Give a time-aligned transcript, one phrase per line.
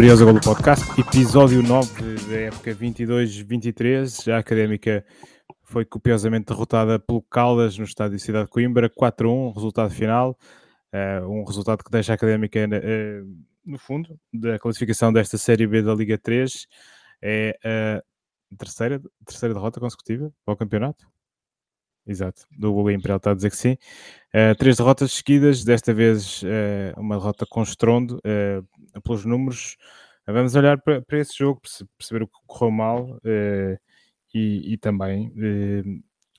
[0.00, 4.32] Curiosa Golo Podcast, episódio 9 da época 22-23.
[4.32, 5.04] A Académica
[5.62, 10.38] foi copiosamente derrotada pelo Caldas no estádio de Cidade de Coimbra, 4-1, resultado final.
[10.90, 15.82] Uh, um resultado que deixa a Académica uh, no fundo da classificação desta Série B
[15.82, 16.66] da Liga 3.
[17.20, 21.06] É a terceira, terceira derrota consecutiva para o campeonato.
[22.10, 23.76] Exato, do Google Imperial está a dizer que sim.
[24.34, 29.76] Uh, três derrotas seguidas, desta vez uh, uma derrota com estrondo, uh, pelos números.
[30.26, 31.60] vamos olhar para, para, esse jogo,
[31.96, 33.20] perceber o que correu mal
[34.34, 35.32] e, e, também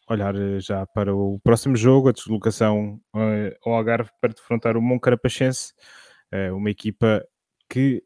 [0.09, 3.00] olhar já para o próximo jogo, a deslocação
[3.66, 5.73] ao Algarve para defrontar o Moncarapachense,
[6.53, 7.26] uma equipa
[7.70, 8.03] que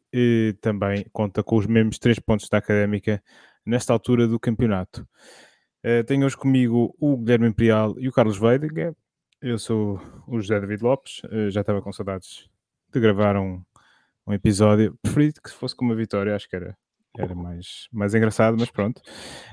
[0.61, 3.23] também conta com os mesmos três pontos da Académica
[3.65, 5.07] nesta altura do campeonato.
[5.85, 8.95] Uh, tenho hoje comigo o Guilherme Imperial e o Carlos Veiga.
[9.39, 11.21] Eu sou o José David Lopes.
[11.25, 12.49] Uh, já estava com saudades
[12.91, 13.61] de gravar um,
[14.25, 14.97] um episódio.
[15.03, 16.75] Preferi que fosse com uma vitória, acho que era,
[17.15, 18.99] era mais, mais engraçado, mas pronto.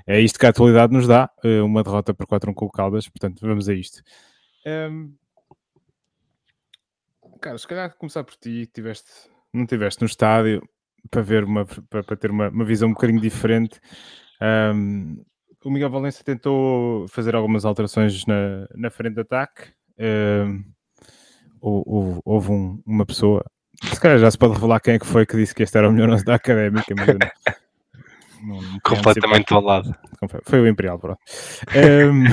[0.07, 1.31] É isto que a atualidade nos dá.
[1.45, 4.03] Uh, uma derrota por 4-1 com o Caldas, portanto, vamos a isto.
[4.67, 5.11] Um, ehm,
[7.43, 9.11] cara, se calhar começar por ti, tiveste,
[9.53, 10.67] não estiveste no estádio
[11.11, 13.79] para ver uma para, para ter uma, uma visão um bocadinho diferente.
[14.41, 15.32] Um, ehm,
[15.65, 19.71] o Miguel Valença tentou fazer algumas alterações na, na frente de ataque.
[19.99, 20.63] Uh,
[21.61, 23.45] houve, houve um, uma pessoa,
[23.83, 25.89] se calhar já se pode revelar quem é que foi que disse que este era
[25.89, 27.07] o melhor 11 da académica, mas
[28.43, 29.95] não, não, não completamente ao lado.
[30.45, 31.21] Foi o Imperial, pronto.
[31.77, 32.25] Um,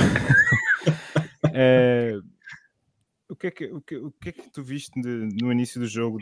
[1.52, 2.18] é,
[3.30, 5.80] o, que é que, o, que, o que é que tu viste de, no início
[5.80, 6.18] do jogo?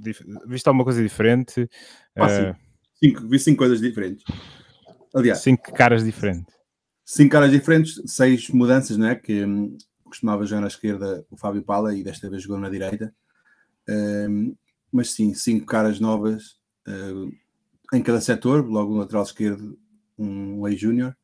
[0.47, 1.69] Viste alguma coisa diferente?
[2.15, 2.56] Ah, uh,
[2.95, 4.25] cinco, vi cinco coisas diferentes.
[5.15, 6.58] Aliás, cinco caras diferentes
[7.09, 9.14] cinco caras diferentes, seis mudanças, né?
[9.14, 13.15] Que um, costumava jogar na esquerda o Fábio Pala e desta vez jogou na direita.
[13.89, 14.55] Um,
[14.92, 17.33] mas sim, cinco caras novas uh,
[17.94, 19.78] em cada setor, logo no lateral esquerdo,
[20.19, 21.16] um Lei Júnior,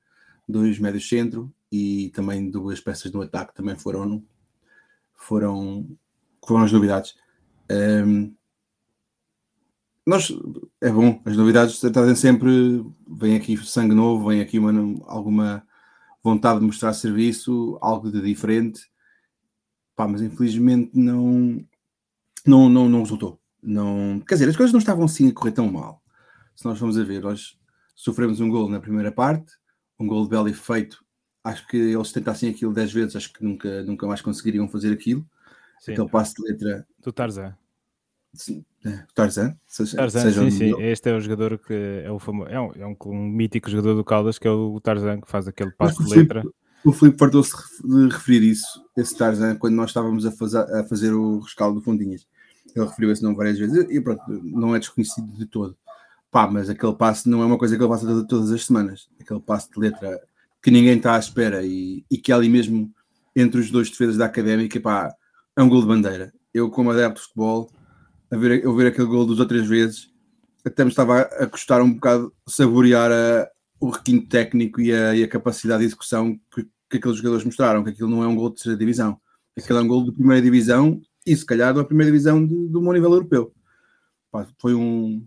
[0.48, 4.24] dois médios centro e também duas peças no ataque também foram
[5.12, 5.86] foram,
[6.46, 7.14] foram as novidades.
[7.70, 8.34] Um,
[10.06, 10.32] nós
[10.80, 14.72] é bom, as novidades trazem sempre, vem aqui sangue novo, vem aqui uma,
[15.06, 15.66] alguma
[16.24, 18.80] vontade de mostrar serviço, algo de diferente,
[19.94, 21.64] pá, mas infelizmente não,
[22.46, 23.38] não, não, não resultou.
[23.62, 26.02] Não, quer dizer, as coisas não estavam assim a correr tão mal.
[26.56, 27.58] Se nós formos a ver, nós
[27.94, 29.52] sofremos um gol na primeira parte,
[29.98, 31.04] um gol de belo efeito.
[31.42, 35.26] Acho que eles tentassem aquilo 10 vezes, acho que nunca, nunca mais conseguiriam fazer aquilo.
[35.78, 35.92] Sim.
[35.92, 36.86] Aquele passo de letra.
[37.02, 37.54] Do Tarzan.
[38.34, 40.82] Sim, é, Tarzan, seja, Tarzan seja sim, sim.
[40.82, 43.94] Este é o jogador que é o famoso, é um, é um, um, mítico jogador
[43.94, 46.42] do Caldas que é o Tarzan que faz aquele passo de letra.
[46.84, 47.52] O Filipe fartou-se
[47.82, 51.84] de referir isso, esse Tarzan, quando nós estávamos a fazer, a fazer o rescaldo do
[51.84, 52.26] Fundinhas.
[52.76, 55.76] Ele referiu esse nome várias vezes e pronto, não é desconhecido de todo.
[56.30, 59.08] Pá, mas aquele passo não é uma coisa que ele passa todas as semanas.
[59.20, 60.20] Aquele passo de letra
[60.60, 62.92] que ninguém está à espera e, e que é ali mesmo
[63.36, 65.14] entre os dois defesas da académica, pá,
[65.56, 66.32] é um gol de bandeira.
[66.52, 67.70] Eu, como adepto de futebol,
[68.30, 70.10] a ver, eu ver aquele gol duas ou três vezes,
[70.64, 73.48] até me estava a custar um bocado saborear a,
[73.78, 77.84] o requinte técnico e a, e a, capacidade de execução que, que aqueles jogadores mostraram,
[77.84, 79.20] que aquilo não é um gol de terceira divisão,
[79.56, 82.80] aquilo é um gol de primeira divisão e se calhar da primeira divisão de, do
[82.80, 83.54] bom nível europeu.
[84.30, 85.26] Pá, foi um,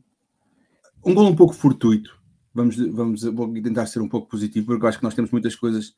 [1.06, 2.18] um gol um pouco fortuito.
[2.54, 5.56] Vamos, vamos vou tentar ser um pouco positivo, porque eu acho que nós temos muitas
[5.56, 5.94] coisas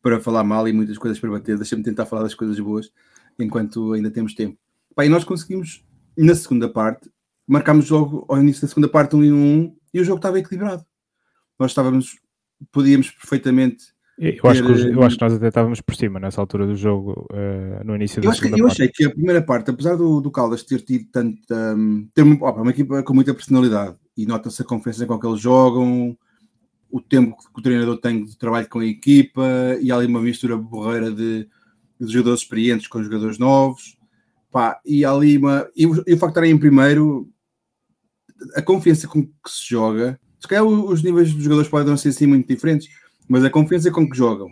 [0.00, 1.56] para falar mal e muitas coisas para bater.
[1.56, 2.90] Deixa-me tentar falar das coisas boas
[3.38, 4.56] enquanto ainda temos tempo.
[4.94, 5.84] Pá, e nós conseguimos
[6.16, 7.10] na segunda parte,
[7.46, 10.84] marcámos logo ao início da segunda parte um e um e o jogo estava equilibrado.
[11.58, 12.18] Nós estávamos,
[12.72, 13.94] podíamos perfeitamente.
[14.18, 16.74] Eu, ter, acho que, eu acho que nós até estávamos por cima nessa altura do
[16.74, 20.20] jogo, uh, no início da segunda que, Eu achei que a primeira parte, apesar do,
[20.20, 21.38] do Caldas ter tido tanto.
[21.50, 25.26] Um, ter uma, opa, uma equipa com muita personalidade e nota-se a confiança com que
[25.26, 26.16] eles jogam,
[26.90, 29.44] o tempo que o treinador tem de trabalho com a equipa
[29.80, 31.46] e há ali uma mistura borreira de,
[32.00, 33.95] de jogadores experientes com jogadores novos
[34.56, 35.68] Pá, e ali uma.
[35.76, 37.28] E, o facto de estarem em primeiro,
[38.54, 42.08] a confiança com que se joga, se calhar os níveis dos jogadores podem não ser
[42.08, 42.88] assim muito diferentes,
[43.28, 44.48] mas a confiança com que jogam,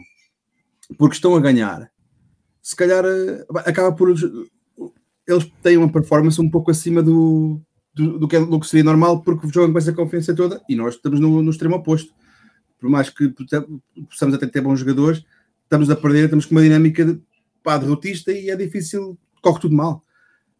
[0.99, 1.91] porque estão a ganhar,
[2.61, 4.15] se calhar eh, acaba por.
[5.27, 7.59] Eles têm uma performance um pouco acima do,
[7.95, 10.77] do, do, que, é, do que seria normal, porque jogam com essa confiança toda e
[10.77, 12.12] nós estamos no, no extremo oposto.
[12.79, 13.35] Por mais que
[14.07, 15.25] possamos até ter bons jogadores,
[15.62, 17.19] estamos a perder, estamos com uma dinâmica de,
[17.62, 20.02] pá, derrotista e é difícil corre tudo mal.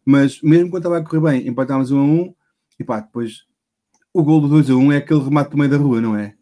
[0.05, 2.35] Mas mesmo quando estava a correr bem, empatámos 1 a 1
[2.79, 3.45] e pá, depois
[4.13, 6.35] o gol do 2 a 1 é aquele remate do meio da rua, não é?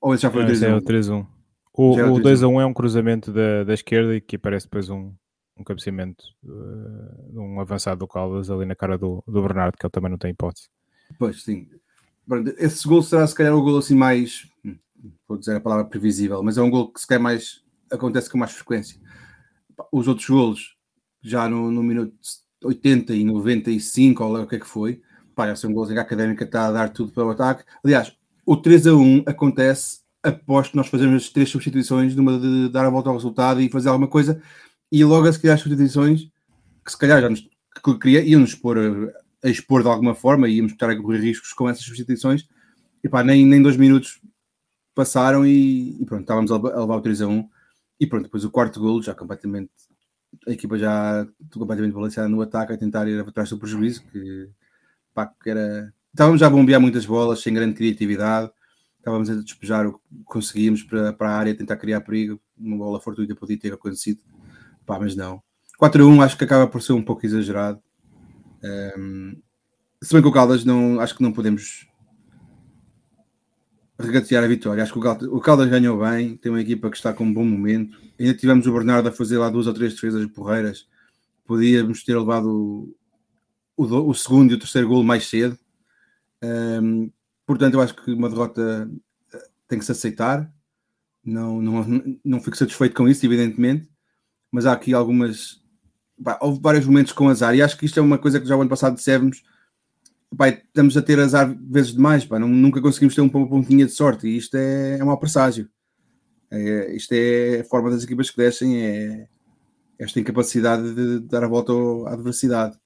[0.00, 0.70] Ou esse já foi o 3 a 1?
[0.70, 1.26] É o 3 a 1.
[1.76, 4.66] O, é o 2 a 1 é um cruzamento da, da esquerda e que aparece
[4.66, 5.12] depois um,
[5.58, 9.90] um cabeceamento uh, um avançado do Caldas ali na cara do, do Bernardo, que ele
[9.90, 10.68] também não tem hipótese.
[11.18, 11.68] Pois sim.
[12.58, 14.76] esse gol será se calhar o gol assim mais, hum,
[15.28, 17.62] vou dizer a palavra previsível, mas é um gol que se calhar mais
[17.92, 18.98] acontece com mais frequência.
[19.92, 20.73] Os outros golos,
[21.24, 22.14] já no, no minuto
[22.62, 25.00] 80 e 95, ou lá o que é que foi,
[25.34, 27.64] pá, já são gols que a académica está a dar tudo para o ataque.
[27.82, 32.68] Aliás, o 3 a 1 acontece após que nós fazemos as três substituições, numa de
[32.68, 34.40] dar a volta ao resultado e fazer alguma coisa,
[34.92, 36.28] e logo a seguir as substituições,
[36.84, 37.46] que se calhar já nos
[37.82, 41.52] que queria, iam-nos pôr a, a, expor de alguma forma, íamos estar a correr riscos
[41.52, 42.46] com essas substituições,
[43.02, 44.20] e pá, nem, nem dois minutos
[44.94, 47.48] passaram e, e pronto, estávamos a levar o 3 a 1,
[48.00, 49.70] e pronto, depois o quarto golo, já completamente,
[50.46, 54.48] a equipa já completamente balanceada no ataque, a tentar ir atrás do prejuízo, que
[55.12, 55.92] pá, que era...
[56.12, 58.50] Estávamos já a bombear muitas bolas, sem grande criatividade,
[58.98, 63.00] estávamos a despejar o que conseguíamos para, para a área, tentar criar perigo, uma bola
[63.00, 64.20] fortuita podia ter acontecido,
[64.86, 65.42] pá, mas não.
[65.80, 67.82] 4-1 acho que acaba por ser um pouco exagerado.
[68.96, 69.36] Um,
[70.02, 71.88] se bem que o Caldas não, acho que não podemos
[73.98, 74.82] regatear a vitória.
[74.82, 77.98] Acho que o Caldas, ganhou bem, tem uma equipa que está com um bom momento.
[78.18, 80.86] Ainda tivemos o Bernardo a fazer lá duas ou três defesas porreiras.
[81.44, 82.96] Podíamos ter levado
[83.76, 85.58] o, o, o segundo e o terceiro golo mais cedo.
[86.42, 87.10] Um,
[87.46, 88.90] portanto, eu acho que uma derrota
[89.32, 90.50] eh, tem que se aceitar.
[91.24, 91.84] Não, não,
[92.24, 93.88] não fico satisfeito com isso, evidentemente,
[94.50, 95.64] mas há aqui algumas
[96.22, 98.56] pá, houve vários momentos com azar, e acho que isto é uma coisa que já
[98.56, 99.42] o ano passado dissemos.
[100.36, 104.26] Pá, estamos a ter azar vezes demais, pá, nunca conseguimos ter um pontinha de sorte,
[104.26, 105.68] e isto é, é um mau presságio.
[106.50, 109.28] É, isto é a forma das equipas que descem, é
[109.98, 111.72] esta incapacidade de dar a volta
[112.08, 112.78] à adversidade.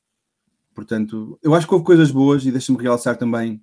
[0.74, 3.62] Portanto, eu acho que houve coisas boas e deixa-me realçar também.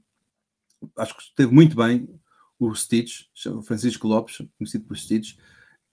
[0.98, 2.10] Acho que esteve muito bem
[2.60, 5.36] o Stitch, o Francisco Lopes, conhecido por Stitch,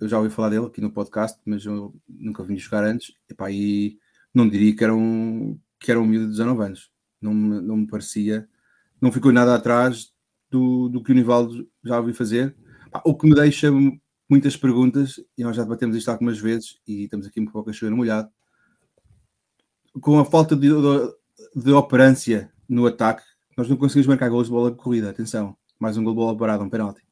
[0.03, 3.15] eu já ouvi falar dele aqui no podcast, mas eu nunca vim jogar antes.
[3.31, 4.00] Epá, e
[4.35, 6.92] não diria que era um, que era um miúdo de 19 anos.
[7.22, 8.48] Não me, não me parecia,
[9.00, 10.12] não ficou nada atrás
[10.50, 12.54] do, do que o Nivaldo já ouvi fazer.
[13.04, 13.70] O que me deixa
[14.28, 17.72] muitas perguntas, e nós já debatemos isto algumas vezes, e estamos aqui um pouco a
[17.72, 18.28] chover no molhado.
[20.00, 23.22] Com a falta de, de, de operância no ataque,
[23.56, 25.10] nós não conseguimos marcar gols de bola de corrida.
[25.10, 27.02] Atenção, mais um gol de bola parado, um penalti.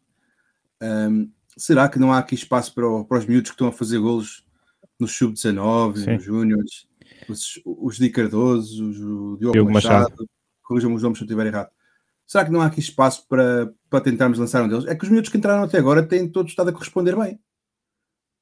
[0.82, 3.98] Um, será que não há aqui espaço para, para os miúdos que estão a fazer
[3.98, 4.46] golos
[4.98, 6.86] no Sub-19, nos Júniores,
[7.28, 10.28] os, os Di Cardoso, o Diogo, Diogo Machado, Machado.
[10.62, 11.70] corrijam os nomes se eu estiver errado.
[12.26, 14.86] Será que não há aqui espaço para, para tentarmos lançar um deles?
[14.86, 17.40] É que os miúdos que entraram até agora têm todos estado a corresponder bem.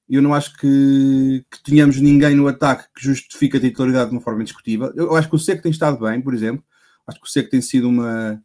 [0.09, 4.23] Eu não acho que, que tenhamos ninguém no ataque que justifique a titularidade de uma
[4.23, 4.93] forma indiscutível.
[4.95, 6.65] Eu, eu acho que o Seco tem estado bem, por exemplo.
[7.07, 8.43] Acho que o Seco tem sido uma.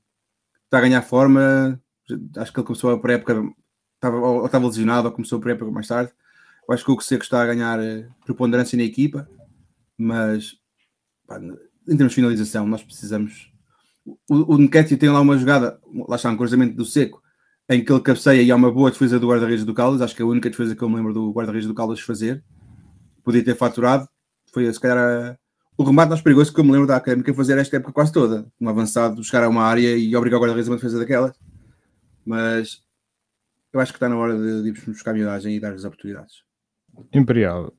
[0.65, 1.81] está a ganhar forma.
[2.37, 3.43] Acho que ele começou a pré-época
[3.95, 6.11] estava, ou estava lesionado ou começou por época mais tarde.
[6.67, 9.27] Eu acho que o Seco está a ganhar eh, preponderância na equipa,
[9.97, 10.55] mas
[11.27, 13.51] pá, em termos de finalização, nós precisamos.
[14.29, 17.21] O, o tem lá uma jogada, lá está um cruzamento do Seco,
[17.69, 20.01] em que ele cabeceia e há uma boa defesa do guarda-redes do Caldas.
[20.01, 22.43] Acho que é a única defesa que eu me lembro do guarda-redes do Caldas fazer.
[23.23, 24.07] Podia ter faturado.
[24.53, 25.37] Foi se calhar a...
[25.77, 28.45] o remate mais perigoso que eu me lembro da Académica fazer esta época quase toda.
[28.59, 31.37] Um avançado, chegar a uma área e obrigar o guarda-redes a uma defesa daquelas.
[32.25, 32.81] Mas
[33.71, 35.83] eu acho que está na hora de, de irmos buscar a miudagem e dar as
[35.83, 36.43] oportunidades.
[37.13, 37.73] Imperial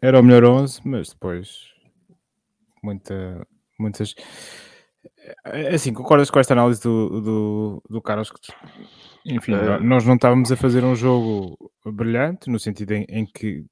[0.00, 1.72] era o melhor 11, mas depois
[2.82, 3.46] muita,
[3.78, 4.14] muitas.
[5.44, 8.32] É, assim, concordas com esta análise do, do, do Carlos?
[9.24, 9.80] Enfim, é...
[9.80, 13.64] nós não estávamos a fazer um jogo brilhante, no sentido em, em que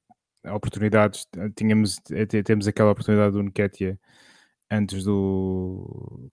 [0.52, 1.26] oportunidades,
[1.56, 2.00] tínhamos,
[2.44, 3.96] temos aquela oportunidade do Nketiah
[4.70, 6.30] antes do.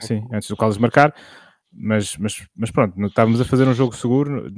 [0.00, 1.14] Sim, antes do Carlos marcar
[1.72, 4.52] mas, mas, mas pronto, estávamos a fazer um jogo seguro.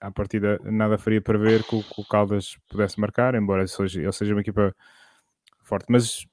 [0.00, 3.68] À partida, nada faria para ver que o, que o Caldas pudesse marcar, embora ele
[3.68, 4.74] seja, ele seja uma equipa
[5.62, 5.86] forte.
[5.88, 6.26] Mas,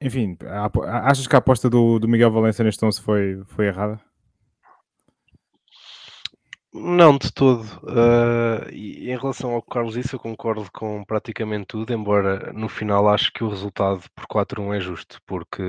[0.00, 0.36] enfim,
[1.04, 4.00] achas que a aposta do, do Miguel Valença neste 11 foi, foi errada?
[6.72, 7.62] Não, de todo.
[7.82, 12.52] Uh, e em relação ao que o Carlos disse, eu concordo com praticamente tudo, embora
[12.52, 15.62] no final acho que o resultado por 4-1 é justo, porque,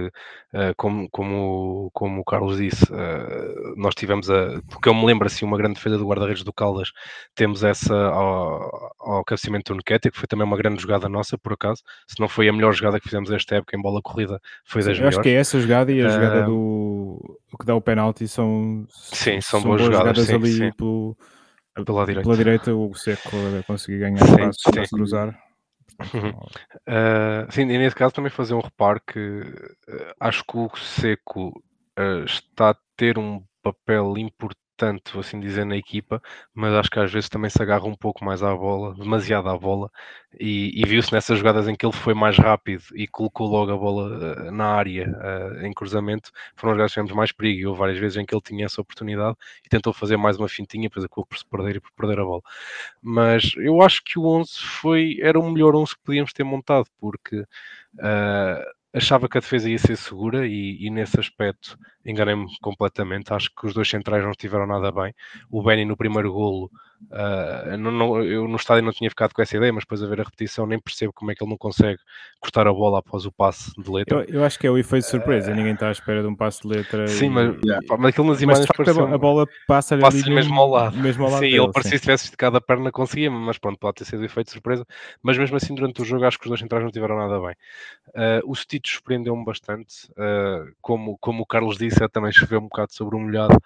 [0.53, 5.25] uh, como, como, como o Carlos disse, uh, nós tivemos, a, porque eu me lembro
[5.25, 6.91] assim, uma grande defesa do guarda-redes do Caldas,
[7.34, 11.53] temos essa ao, ao cabeceamento do Nketiah, que foi também uma grande jogada nossa, por
[11.53, 14.84] acaso, se não foi a melhor jogada que fizemos esta época em bola corrida, foi
[14.84, 15.18] das Sim, melhores.
[15.18, 18.86] Acho que é essa jogada e a jogada do o que dá o penalti são,
[18.89, 20.72] sim, são, são boas, boas jogadas, sim, ali sim
[21.86, 22.22] pela direita.
[22.24, 23.29] Pela direita o Seco
[23.65, 25.44] conseguir ganhar sim, espaço para cruzar.
[26.13, 26.29] Uhum.
[26.88, 31.62] Uh, sim, e nesse caso também fazer um reparo que uh, acho que o Seco
[32.00, 36.21] uh, está a ter um papel importante tanto, assim dizer, na equipa,
[36.53, 39.57] mas acho que às vezes também se agarra um pouco mais à bola, demasiado à
[39.57, 39.91] bola,
[40.39, 43.77] e, e viu-se nessas jogadas em que ele foi mais rápido e colocou logo a
[43.77, 47.65] bola uh, na área uh, em cruzamento, foram as jogadas que tivemos mais perigo, e
[47.67, 50.88] houve várias vezes em que ele tinha essa oportunidade e tentou fazer mais uma fintinha,
[50.88, 52.41] depois acabou por se perder e por perder a bola.
[53.01, 56.86] Mas eu acho que o 11 foi, era o melhor 11 que podíamos ter montado,
[57.01, 63.34] porque uh, achava que a defesa ia ser segura e, e nesse aspecto enganei-me completamente.
[63.34, 65.13] Acho que os dois centrais não estiveram nada bem.
[65.50, 66.72] O Benny no primeiro golo
[67.12, 70.08] Uh, não, não, eu no estádio não tinha ficado com essa ideia, mas depois a
[70.08, 72.00] ver a repetição nem percebo como é que ele não consegue
[72.39, 74.25] cortar a bola após o passe de letra.
[74.27, 76.27] Eu, eu acho que é o efeito de surpresa, uh, ninguém está à espera de
[76.27, 77.08] um passe de letra.
[77.08, 77.29] Sim, e...
[77.29, 77.86] mas, yeah.
[77.98, 80.98] mas aquilo nas imagens mas, pareceu, a bola passa, passa mesmo, ao lado.
[80.98, 83.79] Mesmo ao lado sim, dele, ele parecia que tivesse esticado a perna, conseguia, mas pronto,
[83.79, 84.86] pode ter sido o efeito de surpresa.
[85.24, 87.56] Mas mesmo assim, durante o jogo, acho que os dois centrais não tiveram nada bem.
[88.10, 90.10] Uh, o Stitch surpreendeu-me bastante,
[90.82, 93.58] como, como o Carlos disse, também choveu um bocado sobre o molhado.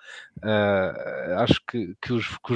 [1.37, 2.53] acho que, que os, que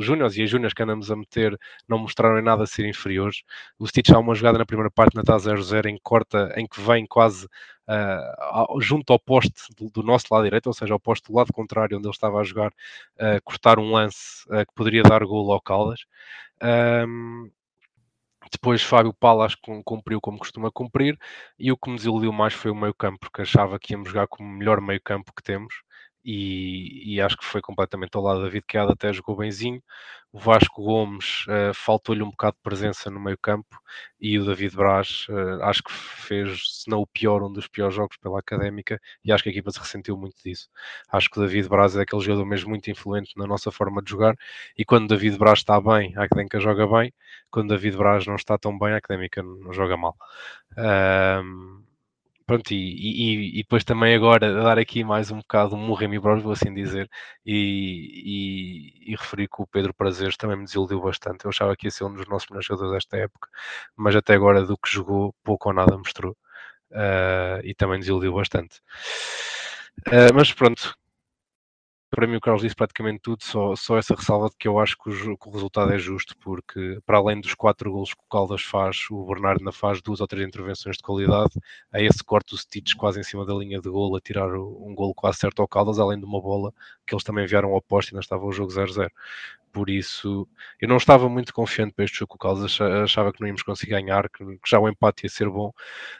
[0.00, 3.42] os Júniors e as Júniors que andamos a meter não mostraram em nada ser inferiores.
[3.78, 6.80] O Stitch há uma jogada na primeira parte na TAS 0-0 em corta, em que
[6.80, 11.30] vem quase uh, junto ao poste do, do, nosso lado direito, ou seja, ao poste
[11.30, 15.02] do lado contrário onde ele estava a jogar, uh, cortar um lance uh, que poderia
[15.02, 16.00] dar gol ao Caldas.
[16.62, 17.50] Um,
[18.50, 19.54] depois Fábio Palas
[19.84, 21.16] cumpriu como costuma cumprir
[21.58, 24.26] e o que me desiludiu mais foi o meio campo, porque achava que íamos jogar
[24.26, 25.72] com o melhor meio campo que temos
[26.24, 28.42] e, e, acho que foi completamente ao lado.
[28.42, 29.82] David Queada até jogou benzinho.
[30.32, 33.76] O Vasco Gomes uh, faltou-lhe um bocado de presença no meio campo
[34.20, 37.96] e o David Braz uh, acho que fez, se não o pior, um dos piores
[37.96, 40.68] jogos pela Académica e acho que a equipa se ressentiu muito disso.
[41.10, 44.10] Acho que o David Braz é aquele jogador mesmo muito influente na nossa forma de
[44.10, 44.36] jogar
[44.78, 47.12] e quando o David Braz está bem, a Académica joga bem.
[47.50, 50.16] Quando o David Braz não está tão bem, a Académica não joga mal.
[52.50, 56.42] Pronto, e, e, e, depois também agora dar aqui mais um bocado um Morremi Bros,
[56.42, 57.08] vou assim dizer,
[57.46, 61.44] e, e, referir que o Pedro Prazeres também me desiludiu bastante.
[61.44, 63.48] Eu achava que ia ser um dos nossos melhores jogadores desta época,
[63.96, 66.36] mas até agora do que jogou, pouco ou nada mostrou.
[66.90, 68.80] Uh, e também desiludiu bastante.
[70.08, 70.96] Uh, mas pronto,
[72.10, 74.96] para mim o Carlos disse praticamente tudo, só, só essa ressalva de que eu acho
[74.98, 78.28] que o, que o, resultado é justo, porque para além dos quatro golos que o
[78.28, 81.52] Caldas faz, o Bernardo ainda faz duas ou três intervenções de qualidade,
[81.92, 84.94] a esse corte o Stitch quase em cima da linha de golo, a tirar um
[84.94, 86.72] golo quase certo ao Caldas, além de uma bola
[87.06, 89.08] que eles também enviaram ao posto e ainda estava o jogo 0-0
[89.72, 90.48] por isso
[90.80, 93.92] eu não estava muito confiante para este jogo o Caldas, achava que não íamos conseguir
[93.92, 95.72] ganhar, que já o empate ia ser bom,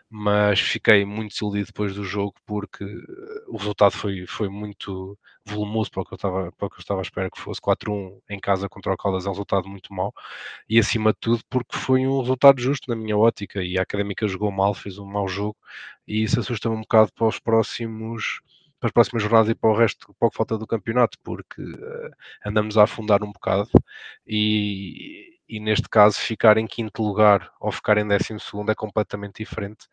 [0.09, 5.19] mas fiquei muito desiludido depois do jogo porque eh, o resultado foi, foi muito
[5.51, 7.61] volumoso para o, que eu estava, para o que eu estava à espera que fosse.
[7.61, 10.13] 4-1 em casa contra o Caldas, é um resultado muito mau.
[10.69, 13.63] E acima de tudo porque foi um resultado justo na minha ótica.
[13.63, 15.57] E a Académica jogou mal, fez um mau jogo.
[16.07, 18.41] E isso assusta-me um bocado para os próximos
[18.81, 21.61] para as próximas jornadas e para o resto, para o que falta do campeonato, porque
[21.63, 22.11] uh,
[22.47, 23.69] andamos a afundar um bocado.
[24.27, 29.39] E, e neste caso ficar em quinto lugar ou ficar em décimo segundo é completamente
[29.39, 29.89] diferente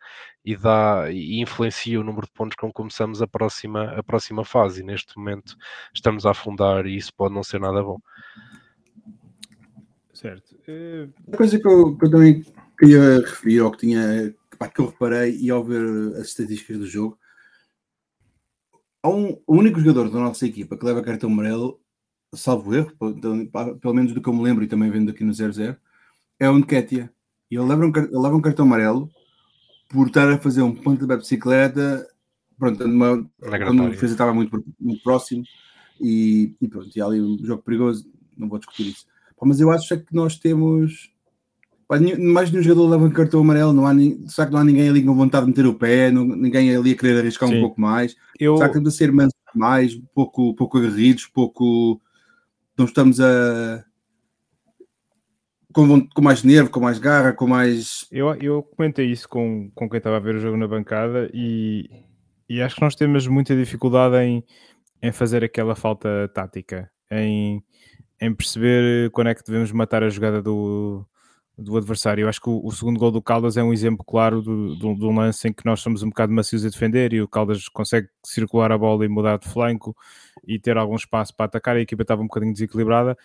[0.46, 4.46] e dá e influencia o número de pontos com que começamos a próxima, a próxima
[4.46, 5.58] fase e neste momento
[5.92, 7.98] estamos a afundar e isso pode não ser nada bom.
[10.14, 10.56] Certo.
[10.68, 11.12] Uh...
[11.34, 12.46] A coisa que eu, que eu, também
[12.78, 14.36] queria referir, ou que tinha
[14.74, 15.84] que eu reparei e ao ver
[16.18, 17.18] as estatísticas do jogo,
[19.02, 21.80] há um, o único jogador da nossa equipa que leva cartão amarelo,
[22.34, 22.92] salvo erro,
[23.82, 25.78] pelo menos do que eu me lembro e também vendo aqui no 0-0,
[26.40, 27.12] é o Nketia.
[27.50, 29.10] E ele leva, um, ele leva um cartão amarelo
[29.90, 32.06] por estar a fazer um ponto de bicicleta
[32.58, 35.44] pronto, numa, quando a defesa estava muito, muito próximo
[36.02, 38.06] e, e pronto, e ali um jogo perigoso,
[38.36, 39.06] não vou discutir isso.
[39.42, 41.12] Mas eu acho que nós temos
[42.20, 43.94] mais de um jogador leva um cartão amarelo, não há,
[44.28, 46.92] será que não há ninguém ali com vontade de meter o pé, não, ninguém ali
[46.92, 47.58] a querer arriscar Sim.
[47.58, 48.16] um pouco mais?
[48.38, 48.58] Eu...
[48.58, 52.02] Será que temos a ser mansos mais, pouco, pouco aguerridos, pouco.
[52.78, 53.84] Não estamos a.
[55.74, 58.08] Com, com mais nervo, com mais garra, com mais.
[58.12, 61.90] Eu, eu comentei isso com, com quem estava a ver o jogo na bancada e,
[62.48, 64.44] e acho que nós temos muita dificuldade em,
[65.02, 67.64] em fazer aquela falta tática, em,
[68.22, 71.06] em perceber quando é que devemos matar a jogada do
[71.58, 72.24] do adversário.
[72.24, 74.94] Eu acho que o, o, segundo gol do Caldas é um exemplo claro do, do,
[74.94, 78.08] do, lance em que nós somos um bocado macios a defender e o Caldas consegue
[78.24, 79.96] circular a bola e mudar de flanco
[80.46, 81.76] e ter algum espaço para atacar.
[81.76, 83.18] A equipa estava um bocadinho desequilibrada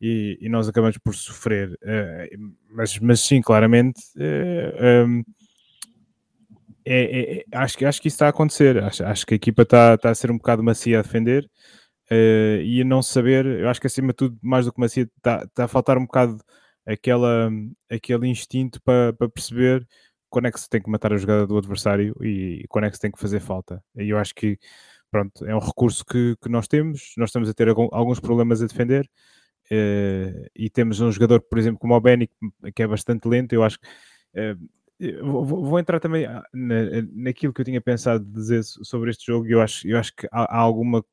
[0.00, 1.72] e, e nós acabamos por sofrer.
[1.82, 4.00] Uh, mas, mas sim, claramente.
[4.16, 5.24] Uh, um,
[6.84, 8.82] é, é, acho, que, acho que isso está a acontecer.
[8.82, 11.44] Acho, acho que a equipa está, está a ser um bocado macia a defender
[12.10, 13.44] uh, e a não saber.
[13.46, 16.06] Eu acho que acima de tudo, mais do que macia, está, está a faltar um
[16.06, 16.38] bocado
[16.92, 17.50] aquela,
[17.90, 19.86] aquele instinto para, para perceber
[20.28, 22.96] quando é que se tem que matar a jogada do adversário e quando é que
[22.96, 23.82] se tem que fazer falta.
[23.96, 24.58] E eu acho que
[25.10, 28.66] pronto, é um recurso que, que nós temos, nós estamos a ter alguns problemas a
[28.66, 29.10] defender,
[29.70, 32.30] uh, e temos um jogador, por exemplo, como o Benny,
[32.74, 33.88] que é bastante lento, eu acho que
[34.40, 36.74] uh, vou, vou, entrar também na,
[37.12, 40.56] naquilo que eu tinha pensado dizer sobre este jogo, eu acho, eu acho que há,
[40.56, 41.04] há alguma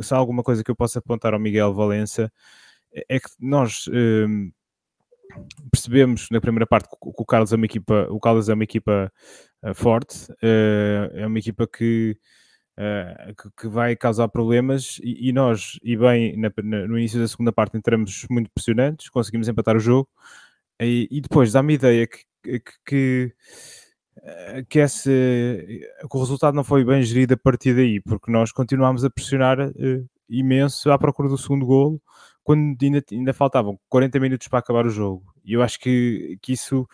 [0.00, 2.30] se há alguma coisa que eu possa apontar ao Miguel Valença,
[2.92, 4.52] é, é que nós uh,
[5.70, 9.12] percebemos na primeira parte que o Carlos é uma equipa, o Carlos é uma equipa
[9.62, 12.16] uh, forte, uh, é uma equipa que,
[13.38, 18.26] que, que, vai causar problemas e, nós, e bem, no início da segunda parte entramos
[18.28, 20.08] muito pressionantes, conseguimos empatar o jogo
[20.78, 23.32] e, depois dá-me a ideia que, que,
[24.68, 25.08] que esse,
[26.00, 29.56] que o resultado não foi bem gerido a partir daí, porque nós continuámos a pressionar
[30.28, 32.00] imenso à procura do segundo golo,
[32.46, 35.24] quando ainda, ainda faltavam 40 minutos para acabar o jogo.
[35.44, 36.86] E eu acho que, que isso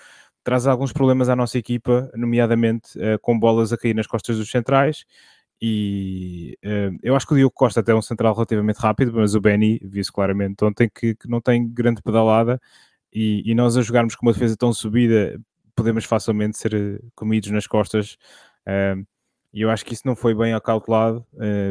[0.43, 4.51] traz alguns problemas à nossa equipa, nomeadamente uh, com bolas a cair nas costas dos
[4.51, 5.05] centrais.
[5.61, 9.35] E uh, eu acho que o Diogo Costa até é um central relativamente rápido, mas
[9.35, 12.59] o Benny viu-se claramente ontem que, que, não tem grande pedalada.
[13.13, 15.39] E, e, nós a jogarmos com uma defesa tão subida
[15.77, 18.17] podemos facilmente ser eh, comidos nas costas.
[18.67, 19.07] Uh,
[19.53, 21.27] e eu acho que isso não foi bem acautelado,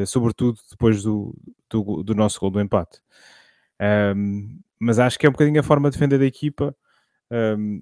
[0.05, 1.35] sobretudo depois do,
[1.67, 3.01] do, do, nosso gol do empate.
[4.15, 6.75] Um, mas acho que é um bocadinho a forma de defender da equipa.
[7.31, 7.81] Um,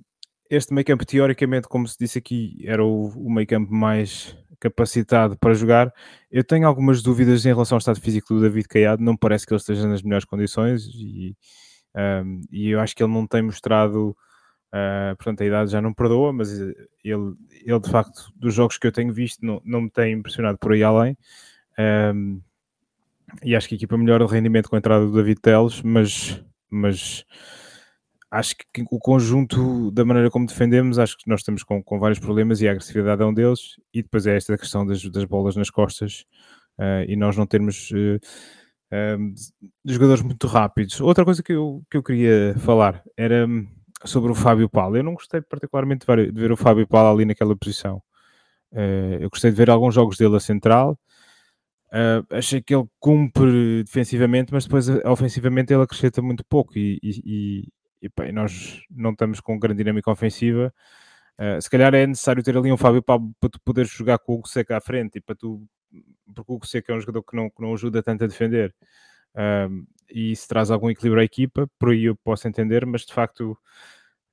[0.50, 5.38] este meio campo, teoricamente, como se disse aqui, era o, o meio campo mais capacitado
[5.38, 5.94] para jogar.
[6.32, 9.54] Eu tenho algumas dúvidas em relação ao estado físico do David Caiado, não parece que
[9.54, 11.36] ele esteja nas melhores condições e,
[11.96, 14.16] um, e eu acho que ele não tem mostrado
[14.70, 18.86] Uh, portanto, a idade já não perdoa, mas ele, ele de facto, dos jogos que
[18.86, 21.18] eu tenho visto, não, não me tem impressionado por aí além.
[21.78, 22.42] Um,
[23.44, 26.44] e acho que a equipa melhora o rendimento com a entrada do David Teles, mas,
[26.70, 27.26] mas
[28.32, 32.20] acho que o conjunto da maneira como defendemos, acho que nós estamos com, com vários
[32.20, 33.76] problemas e a agressividade é um deles.
[33.94, 36.26] E depois é esta questão das, das bolas nas costas
[36.80, 37.92] uh, e nós não termos.
[37.92, 38.20] Uh,
[39.86, 41.00] jogadores muito rápidos.
[41.00, 43.48] Outra coisa que eu, que eu queria falar era
[44.04, 44.98] sobre o Fábio Paulo.
[44.98, 48.02] Eu não gostei particularmente de ver o Fábio Paulo ali naquela posição.
[48.72, 50.98] Uh, eu gostei de ver alguns jogos dele a central.
[51.92, 57.00] Uh, achei que ele cumpre defensivamente, mas depois eh, ofensivamente ele acrescenta muito pouco e,
[57.02, 57.68] e, e,
[58.04, 60.72] e pá, nós não estamos com grande dinâmica ofensiva.
[61.40, 64.34] Uh, se calhar é necessário ter ali um Fábio Paulo para tu poderes jogar com
[64.34, 65.66] o Hugo Seca à frente e para tu,
[66.36, 68.76] porque o Hugo Seca é um jogador que não, que não ajuda tanto a defender.
[69.34, 73.14] Uh, e se traz algum equilíbrio à equipa, por aí eu posso entender, mas de
[73.14, 73.58] facto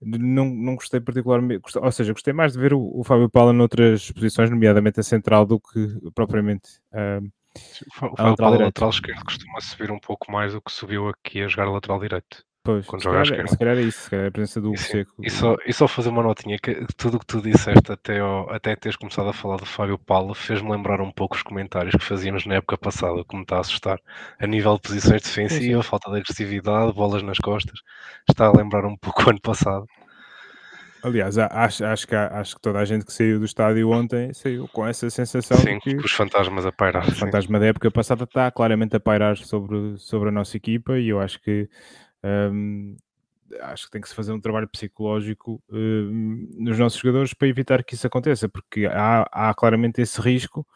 [0.01, 4.11] não, não gostei particularmente, ou seja, gostei mais de ver o, o Fábio Paula noutras
[4.13, 6.81] posições, nomeadamente a central, do que propriamente
[8.03, 11.49] o Fábio Paula lateral esquerdo costuma subir um pouco mais do que subiu aqui a
[11.49, 12.45] jogar lateral direito.
[12.67, 14.69] Pois, quando se, calhar, é, se calhar é isso, se calhar é a presença do
[14.71, 15.13] Hugo Seco.
[15.23, 18.51] E só, e só fazer uma notinha, que tudo o que tu disseste até, ao,
[18.53, 22.05] até teres começado a falar do Fábio Paulo fez-me lembrar um pouco os comentários que
[22.05, 24.01] fazíamos na época passada, que me está a assustar.
[24.41, 27.79] A nível de posições defensivas, falta de agressividade, bolas nas costas,
[28.29, 29.87] está a lembrar um pouco o ano passado.
[31.07, 34.67] Aliás, acho, acho, que, acho que toda a gente que saiu do estádio ontem saiu
[34.67, 37.09] com essa sensação sim, que os fantasmas a pairar.
[37.09, 41.09] O fantasma da época passada está claramente a pairar sobre, sobre a nossa equipa e
[41.11, 41.69] eu acho que
[42.25, 42.97] um,
[43.61, 46.13] acho que tem que se fazer um trabalho psicológico uh,
[46.59, 50.67] nos nossos jogadores para evitar que isso aconteça, porque há, há claramente esse risco.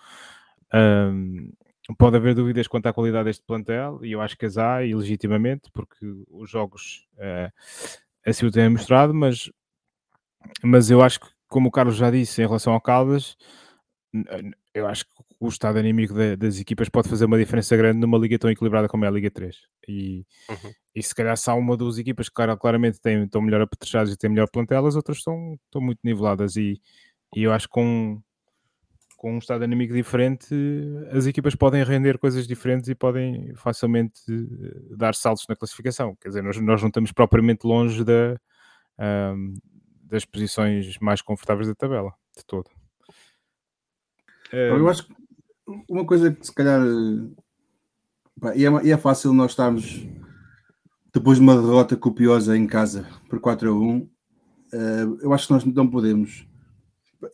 [0.72, 1.50] Um,
[1.98, 4.94] pode haver dúvidas quanto à qualidade deste plantel, e eu acho que as há, e
[4.94, 7.50] legitimamente, porque os jogos uh,
[8.24, 9.50] assim o têm mostrado, mas,
[10.62, 13.36] mas eu acho que, como o Carlos já disse em relação ao Caldas,
[14.74, 18.38] eu acho que o estado anímico das equipas pode fazer uma diferença grande numa liga
[18.38, 19.56] tão equilibrada como é a Liga 3.
[19.88, 20.72] E, uhum.
[20.94, 24.16] e se calhar se há uma duas equipas que claramente têm, estão melhor apetrechadas e
[24.18, 26.56] têm melhor plantel, as outras estão, estão muito niveladas.
[26.56, 26.80] E,
[27.34, 28.20] e eu acho que com,
[29.16, 30.54] com um estado anímico diferente,
[31.10, 36.14] as equipas podem render coisas diferentes e podem facilmente eh, dar saltos na classificação.
[36.20, 38.38] Quer dizer, nós, nós não estamos propriamente longe da,
[39.00, 39.54] um,
[40.10, 42.68] das posições mais confortáveis da tabela, de todo.
[44.52, 45.14] Eu acho que
[45.88, 46.80] uma coisa que se calhar
[48.40, 50.06] pá, e, é, e, é, fácil nós estarmos
[51.12, 54.10] depois de uma derrota copiosa em casa por 4 a 1 uh,
[54.72, 56.46] eh, eu acho que nós não podemos.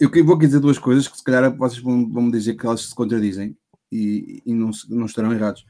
[0.01, 2.95] Eu vou dizer duas coisas que se calhar vocês vão, vão dizer que elas se
[2.95, 3.57] contradizem
[3.91, 5.65] e, e não, não estarão errados.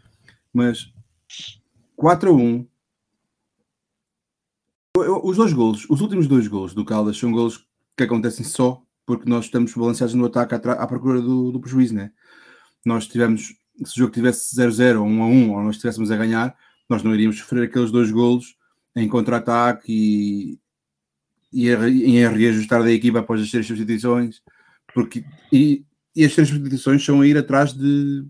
[0.52, 0.92] Mas
[1.96, 2.66] 4 a 1
[4.96, 9.28] os dois golos, os últimos dois golos do Caldas são golos que acontecem só porque
[9.28, 12.11] nós estamos balanceados no ataque à, à procura do, do prejuízo, né?
[12.87, 13.54] nós tivemos,
[13.85, 16.56] se o jogo tivesse 0-0 ou 1-1, ou nós estivéssemos a ganhar,
[16.88, 18.56] nós não iríamos sofrer aqueles dois golos
[18.94, 20.59] em contra-ataque e,
[21.52, 24.40] e em reajustar da equipa após as três substituições,
[24.94, 28.24] porque, e, e as três substituições são a ir atrás de,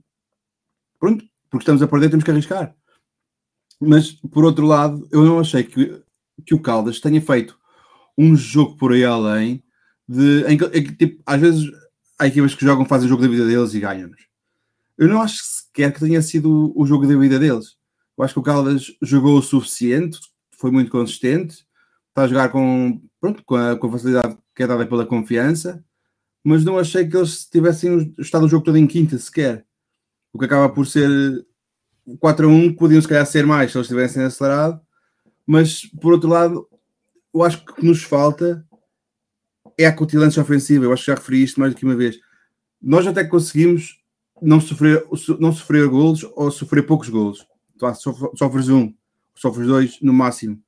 [0.98, 2.74] pronto, porque estamos a perder, temos que arriscar.
[3.79, 6.02] Mas, por outro lado, eu não achei que,
[6.44, 7.59] que o Caldas tenha feito
[8.16, 9.62] um jogo por aí além
[10.09, 11.70] de, em em tipo, às vezes
[12.18, 14.27] há equipas que jogam, fazem o jogo da vida deles e ganham-nos.
[14.96, 17.77] Eu não acho sequer que tenha sido o jogo da vida deles.
[18.16, 20.18] Eu acho que o Caldas jogou o suficiente,
[20.53, 21.66] foi muito consistente,
[22.09, 25.85] está a jogar com, pronto, com, a, com a facilidade que é dada pela confiança,
[26.42, 29.66] mas não achei que eles tivessem estado o jogo todo em quinta sequer.
[30.33, 31.44] O que acaba por ser
[32.20, 34.81] 4 a 1, podiam se calhar ser mais se eles tivessem acelerado,
[35.46, 36.68] mas por outro lado,
[37.32, 38.66] eu acho que o que nos falta
[39.78, 40.85] é a cutilância ofensiva.
[40.85, 42.18] Eu acho que já referi isto mais do que uma vez.
[42.80, 44.02] Nós até conseguimos
[44.40, 45.06] não sofrer,
[45.38, 47.46] não sofrer golos ou sofrer poucos golos.
[47.74, 48.92] Então, sofres um,
[49.35, 50.61] sofres dois no máximo.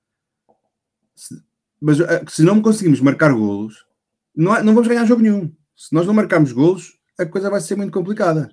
[1.80, 3.86] Mas eh, se não conseguimos marcar golos,
[4.34, 5.52] não, não vamos ganhar jogo nenhum.
[5.76, 8.50] Se nós não marcarmos golos, a coisa vai ser muito complicada.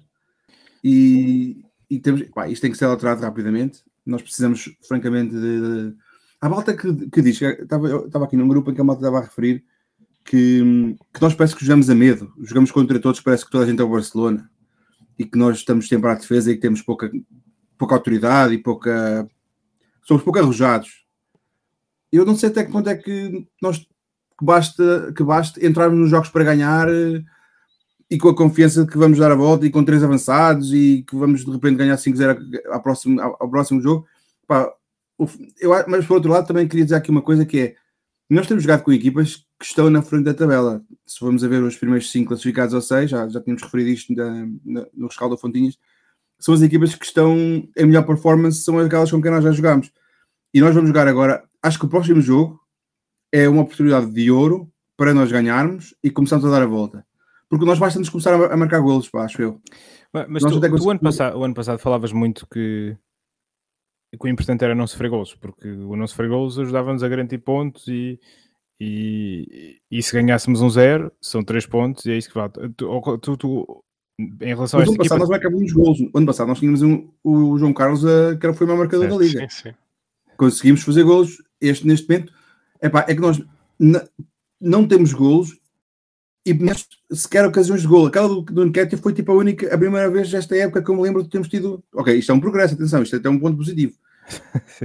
[0.84, 3.84] E, e temos, pá, isto tem que ser alterado rapidamente.
[4.06, 5.92] Nós precisamos, francamente, de.
[5.92, 6.05] de...
[6.46, 9.18] A malta que, que diz, estava, estava aqui num grupo em que a malta estava
[9.18, 9.66] a referir
[10.24, 13.68] que, que nós parece que jogamos a medo, jogamos contra todos, parece que toda a
[13.68, 14.48] gente é o Barcelona
[15.18, 17.12] e que nós estamos sempre à defesa e que temos pouca,
[17.80, 19.28] pouca autoridade e pouca.
[20.04, 21.04] somos pouco arrojados.
[22.12, 26.12] Eu não sei até que ponto é que nós que basta, que basta entrarmos nos
[26.12, 27.24] jogos para ganhar eh,
[28.08, 31.04] e com a confiança de que vamos dar a volta e com três avançados e
[31.10, 32.38] que vamos de repente ganhar 5-0
[32.70, 34.06] ao próximo, ao próximo jogo.
[34.46, 34.72] Pá,
[35.60, 37.76] eu, mas por outro lado também queria dizer aqui uma coisa que é
[38.30, 40.84] nós temos jogado com equipas que estão na frente da tabela.
[41.06, 44.14] Se formos a ver os primeiros 5 classificados ou 6, já, já tínhamos referido isto
[44.14, 45.78] na, na, no rescaldo Fontinhas,
[46.40, 49.92] são as equipas que estão em melhor performance, são aquelas com quem nós já jogamos.
[50.54, 52.60] E nós vamos jogar agora, acho que o próximo jogo
[53.32, 57.06] é uma oportunidade de ouro para nós ganharmos e começarmos a dar a volta.
[57.50, 59.62] Porque nós basta-nos começar a, marcar golos, pá, acho eu.
[60.28, 62.98] Mas tu, tu ano passado, o ano passado falavas muito que
[64.20, 67.88] o importante era não sofrer golos, porque o não sofrer golos ajudava-nos a garantir pontos
[67.88, 68.20] e,
[68.80, 72.52] e, e se ganhássemos um zero, são três pontos e é isso que vale.
[72.76, 73.84] Tu, tu, tu
[74.18, 76.00] em relação Mas a ano passado nós marcávamos golos.
[76.14, 79.26] Ano passado nós tínhamos um, o João Carlos, a, que foi o marcador certo, da
[79.26, 79.40] Liga.
[79.50, 79.76] Sim, sim.
[80.38, 81.44] Conseguimos fazer golos.
[81.60, 82.34] Este, neste momento,
[82.82, 83.42] epá, é que nós
[84.60, 85.58] não temos golos
[86.46, 86.56] e
[87.12, 88.06] sequer ocasiões de gol.
[88.06, 90.96] Aquela do, do Nketiah foi tipo a única, a primeira vez desta época que eu
[90.96, 91.84] me lembro de termos tido.
[91.94, 93.98] Ok, isto é um progresso, atenção, isto é até um ponto positivo.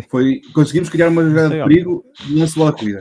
[0.09, 3.00] Foi, conseguimos criar uma jogada de perigo e uma bola corrida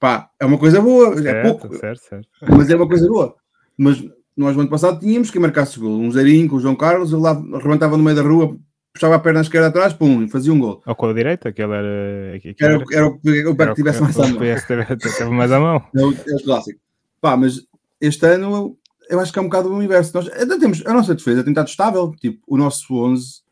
[0.00, 2.28] pá, é uma coisa boa, é certo, é pouco, certo, certo.
[2.48, 3.36] mas é uma coisa boa.
[3.76, 4.02] Mas
[4.34, 7.20] nós no ano passado tínhamos que marcar-se gol, um zerinho com o João Carlos, ele
[7.20, 8.56] lá arrebentava no meio da rua,
[8.94, 10.82] puxava a perna esquerda atrás, pum, e fazia um gol.
[10.86, 12.36] Ou com a direita, que ele era.
[12.36, 14.38] Aquele era, era, era, o pé que tivesse mais à mão.
[14.38, 15.82] Teve mais à mão.
[15.94, 16.80] É o, é o clássico.
[17.20, 17.60] Pá, mas
[18.00, 18.78] este ano
[19.10, 20.12] eu acho que é um bocado o inverso.
[20.14, 23.42] Nós ainda temos a nossa defesa tem estado estável, tipo, o nosso 11,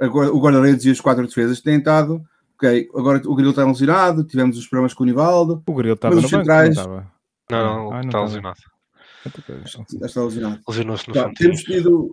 [0.00, 2.24] agora, o guarda-redes e as quatro defesas têm estado
[2.56, 5.62] ok, agora o Grilo está lesionado, tivemos os problemas com o Nivaldo.
[5.66, 6.74] O Grilo estava no centrais...
[6.74, 7.12] banco, não estava?
[7.50, 8.60] Não, não, ah, não está lesionado.
[10.02, 10.60] Está lesionado.
[10.68, 12.10] Lesionou-se no tá, Temos tido,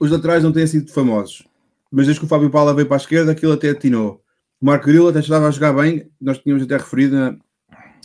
[0.00, 1.46] os laterais não têm sido famosos,
[1.90, 4.22] mas desde que o Fábio Paula veio para a esquerda, aquilo até atinou.
[4.60, 7.36] O Marco Grilo até estava a jogar bem, nós tínhamos até referido na,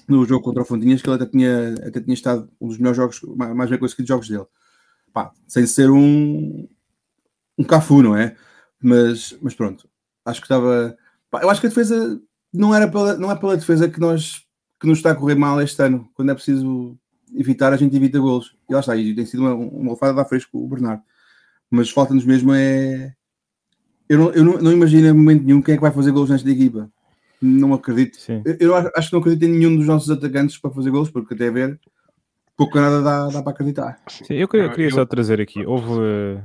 [0.08, 2.98] no jogo contra o Fontinhas que ele até tinha, até tinha estado um dos melhores
[2.98, 3.22] jogos,
[3.56, 4.46] mais bem conseguidos jogos dele.
[5.14, 6.68] Pá, sem ser um,
[7.58, 8.36] um Cafu, não é?
[8.82, 9.90] Mas, mas pronto,
[10.26, 10.98] acho que estava
[11.34, 12.20] eu acho que a defesa
[12.52, 14.44] não, era pela, não é pela defesa que, nós,
[14.80, 16.10] que nos está a correr mal este ano.
[16.16, 16.98] Quando é preciso
[17.36, 18.56] evitar, a gente evita golos.
[18.68, 21.04] E lá está, e tem sido uma, uma lefada da fresco o Bernardo.
[21.70, 23.14] Mas falta-nos mesmo é.
[24.08, 26.32] Eu, não, eu não, não, imagino em momento nenhum quem é que vai fazer golos
[26.32, 26.92] nesta equipa.
[27.40, 28.18] Não acredito.
[28.44, 31.36] Eu, eu, acho que não acredito em nenhum dos nossos atacantes para fazer golos, porque
[31.36, 31.80] até a ver,
[32.58, 34.02] pouco nada dá, dá para acreditar.
[34.10, 35.64] Sim, eu queria, queria só trazer aqui.
[35.64, 36.42] Houve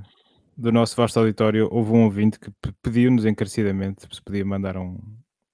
[0.57, 2.51] do nosso vasto auditório, houve um ouvinte que
[2.83, 4.99] pediu-nos encarecidamente se podia mandar um,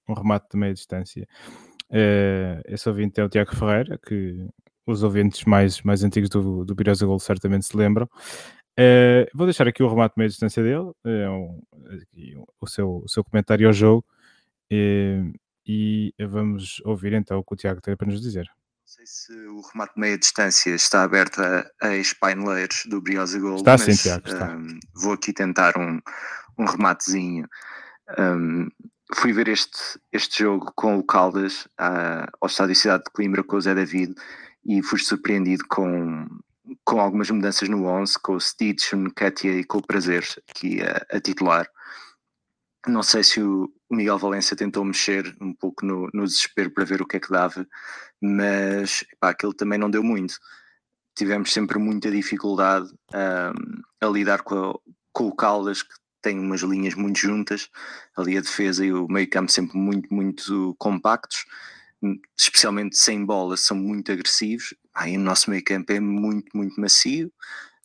[0.07, 1.27] um remate de meia distância.
[1.89, 4.47] Uh, esse ouvinte é o Tiago Ferreira, que
[4.85, 8.07] os ouvintes mais, mais antigos do, do Birosa Gol certamente se lembram.
[8.79, 11.61] Uh, vou deixar aqui o remate de meia distância dele, é um,
[12.59, 14.05] o, seu, o seu comentário ao jogo,
[14.71, 15.33] uh,
[15.65, 18.49] e vamos ouvir então o que o Tiago tem para nos dizer
[18.91, 23.61] sei se o remate de meia distância está aberto a, a ex-paineleiros do Briosa Gold.
[23.61, 24.49] Está mas, sim, Tiago, está.
[24.49, 25.97] Um, vou aqui tentar um,
[26.57, 27.47] um rematezinho.
[28.19, 28.67] Um,
[29.15, 33.55] fui ver este, este jogo com o Caldas uh, ao Estádio Cidade de Coimbra com
[33.55, 34.13] o Zé David
[34.65, 36.27] e fui surpreendido com,
[36.83, 40.81] com algumas mudanças no 11, com o Stitch, o Nkatia e com o Prazer aqui
[40.81, 41.65] a, a titular.
[42.85, 47.01] Não sei se o, Miguel Valência tentou mexer um pouco no, no, desespero para ver
[47.01, 47.67] o que é que dava,
[48.21, 50.35] mas pá, aquilo também não deu muito.
[51.15, 54.79] Tivemos sempre muita dificuldade um, a lidar com a,
[55.11, 57.69] com o Caldas, que tem umas linhas muito juntas,
[58.15, 61.45] ali a defesa e o meio campo sempre muito, muito compactos,
[62.37, 64.73] especialmente sem bola, são muito agressivos.
[64.93, 67.31] Aí o nosso meio campo é muito, muito macio.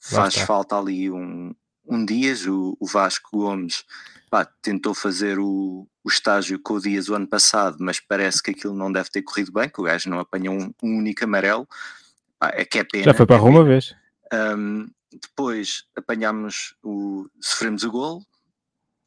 [0.00, 3.84] Faz falta ali um, um Dias, o, o Vasco Gomes
[4.30, 8.50] pá, tentou fazer o, o estágio com o Dias o ano passado, mas parece que
[8.50, 11.66] aquilo não deve ter corrido bem, que o gajo não apanhou um, um único amarelo.
[12.38, 13.04] Pá, é que é pena.
[13.04, 13.94] Já foi para a é Roma uma vez.
[14.32, 17.26] Um, depois apanhámos o.
[17.40, 18.22] sofremos o gol,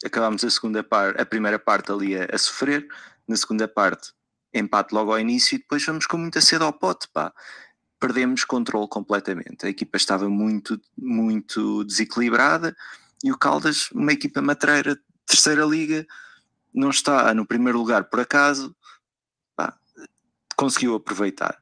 [0.03, 2.87] acabámos a segunda parte, a primeira parte ali a, a, sofrer,
[3.27, 4.11] na segunda parte
[4.53, 7.31] empate logo ao início e depois vamos com muita sede ao pote, pá.
[7.99, 9.65] Perdemos controle completamente.
[9.65, 12.75] A equipa estava muito, muito desequilibrada
[13.23, 14.97] e o Caldas, uma equipa matreira,
[15.29, 16.07] terceira liga,
[16.73, 18.75] não está no primeiro lugar por acaso,
[19.55, 19.77] pá,
[20.57, 21.57] conseguiu aproveitar.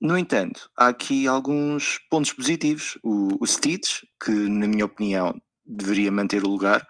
[0.00, 2.98] No entanto, há aqui alguns pontos positivos.
[3.02, 6.86] O, o Stitch, que na minha opinião deveria manter o lugar,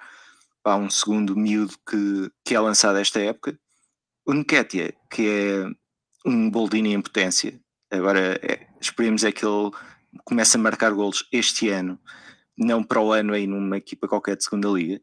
[0.65, 3.59] há um segundo miúdo que, que é lançado esta época.
[4.27, 7.59] O Nketiah, que é um Boldini em potência.
[7.91, 9.71] Agora é, esperemos é que ele
[10.25, 11.99] comece a marcar golos este ano,
[12.57, 15.01] não para o ano aí numa equipa qualquer de segunda liga.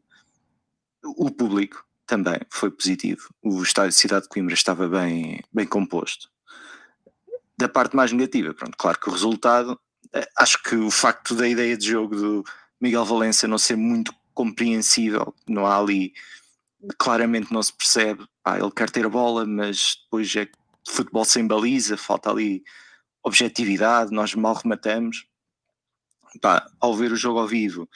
[1.16, 3.28] O público também foi positivo.
[3.42, 6.28] O estádio de Cidade de Coimbra estava bem, bem composto
[7.56, 9.80] da parte mais negativa, pronto, claro que o resultado,
[10.12, 12.44] eh, acho que o facto da ideia de jogo do
[12.80, 16.12] Miguel Valença não ser muito compreensível, não há ali,
[16.98, 20.48] claramente não se percebe, pá, ele quer ter a bola, mas depois é
[20.86, 22.62] futebol sem baliza, falta ali
[23.22, 25.26] objetividade, nós mal rematamos.
[26.40, 27.88] Pá, ao ver o jogo ao vivo,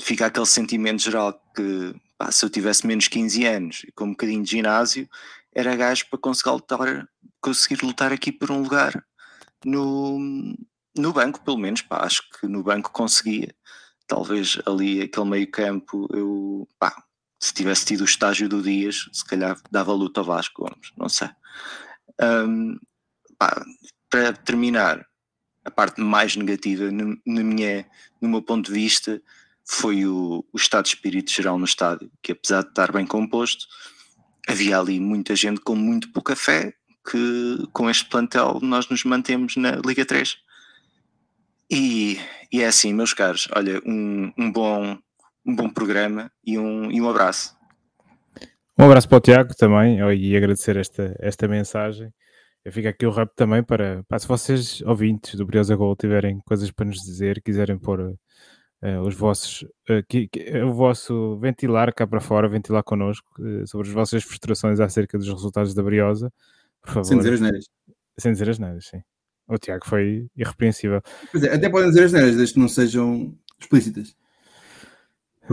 [0.00, 4.10] fica aquele sentimento geral que pá, se eu tivesse menos 15 anos e com um
[4.10, 5.08] bocadinho de ginásio,
[5.52, 7.08] era gajo para conseguir lutar,
[7.40, 9.04] conseguir lutar aqui por um lugar
[9.64, 10.18] no,
[10.96, 13.54] no banco, pelo menos, pá, acho que no banco conseguia.
[14.06, 16.94] Talvez ali aquele meio campo, eu, pá,
[17.40, 21.08] se tivesse tido o estágio do Dias, se calhar dava luta ao Vasco Gomes, não
[21.08, 21.28] sei.
[22.20, 22.78] Um,
[23.38, 23.64] pá,
[24.08, 25.06] para terminar,
[25.64, 27.84] a parte mais negativa, no, na minha,
[28.20, 29.20] no meu ponto de vista,
[29.68, 33.66] foi o, o estado de espírito geral no estádio, que apesar de estar bem composto,
[34.48, 36.72] havia ali muita gente com muito pouca fé
[37.10, 40.36] que com este plantel nós nos mantemos na Liga 3.
[41.70, 42.18] E,
[42.52, 44.98] e é assim, meus caros, olha, um, um, bom,
[45.44, 47.56] um bom programa e um, e um abraço.
[48.78, 52.12] Um abraço para o Tiago também e agradecer esta, esta mensagem.
[52.64, 56.40] Eu fico aqui o rap também para, para se vocês ouvintes do Briosa Gol tiverem
[56.44, 58.16] coisas para nos dizer, quiserem pôr
[59.04, 63.26] os vossos, uh, que, que, o vosso ventilar cá para fora, ventilar connosco
[63.66, 66.32] sobre as vossas frustrações acerca dos resultados da Briosa,
[66.82, 67.04] por favor.
[67.04, 67.64] Sem dizer as neiras.
[68.18, 69.02] Sem dizer as neiras, sim.
[69.48, 71.00] O Tiago foi irrepreensível.
[71.30, 74.14] Pois é, até podem dizer as neiras, desde que não sejam explícitas.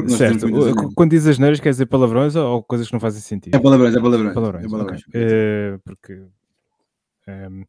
[0.08, 0.48] Certo.
[0.96, 3.56] Quando dizes as neiras, quer dizer palavrões ou coisas que não fazem sentido?
[3.56, 4.34] É palavrões, é palavrões.
[4.34, 5.02] palavrões, é palavrões.
[5.08, 5.78] Okay.
[5.86, 6.30] porque um,
[7.28, 7.64] ehm,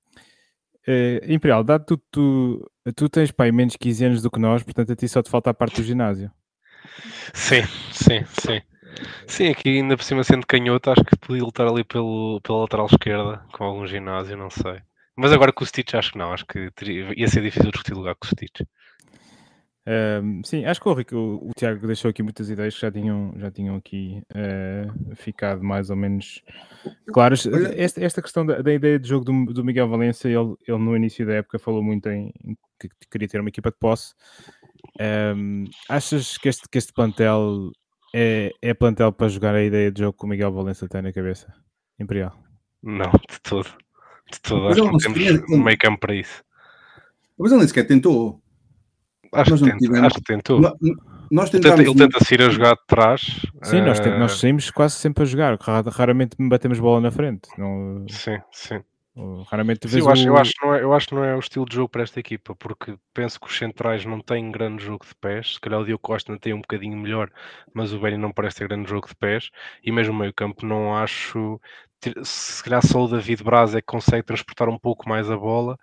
[0.86, 4.92] Uh, Imperial, dado tu, tu, tu tens pai menos 15 anos do que nós, portanto
[4.92, 6.30] a ti só te falta a parte do ginásio.
[7.32, 8.60] Sim, sim, sim.
[9.26, 12.86] Sim, aqui ainda por cima sendo canhoto, acho que podia lutar ali pelo, pela lateral
[12.86, 14.80] esquerda com algum ginásio, não sei.
[15.16, 17.94] Mas agora com o Stitch acho que não, acho que teria, ia ser difícil discutir
[17.94, 18.60] lugar com o Stitch.
[19.86, 23.34] Um, sim, acho que o, o, o, Tiago deixou aqui muitas ideias que já tinham,
[23.36, 26.42] já tinham aqui uh, ficado mais ou menos
[27.12, 27.46] claras.
[27.76, 30.96] Esta, esta questão da, da, ideia de jogo do, do Miguel Valência, ele, ele, no
[30.96, 34.14] início da época falou muito em, em que queria ter uma equipa de posse.
[35.36, 37.70] Um, achas que este, que este plantel
[38.14, 41.12] é, é plantel para jogar a ideia de jogo que o Miguel Valença tem na
[41.12, 41.52] cabeça?
[41.98, 42.32] Imperial?
[42.82, 43.68] Não, de todo.
[44.30, 44.68] De todo.
[44.68, 46.42] Acho que não temos um meio campo para isso.
[47.38, 48.43] Mas ele nem sequer tentou.
[49.34, 50.60] Acho, que, tenta, acho que tentou.
[51.30, 51.80] Nós tentámos...
[51.80, 53.20] Ele tenta se ir a jogar de trás.
[53.62, 53.86] Sim, uh...
[53.86, 55.58] nós, te, nós eh, saímos quase sempre a jogar.
[55.60, 57.48] Raramente batemos bola na frente.
[57.58, 58.04] Não...
[58.08, 58.80] Sim, sim.
[59.46, 60.26] Raramente sim, eu, acho, o...
[60.26, 62.18] eu, acho não é, eu acho que não é o estilo de jogo para esta
[62.18, 65.54] equipa, porque penso que os centrais não têm grande jogo de pés.
[65.54, 67.30] Se calhar o Diogo Costa não tem um bocadinho melhor,
[67.72, 69.50] mas o Benny não parece ter grande jogo de pés.
[69.84, 71.60] E mesmo o meio-campo não acho.
[72.22, 75.78] Se calhar só o David Braz é que consegue transportar um pouco mais a bola.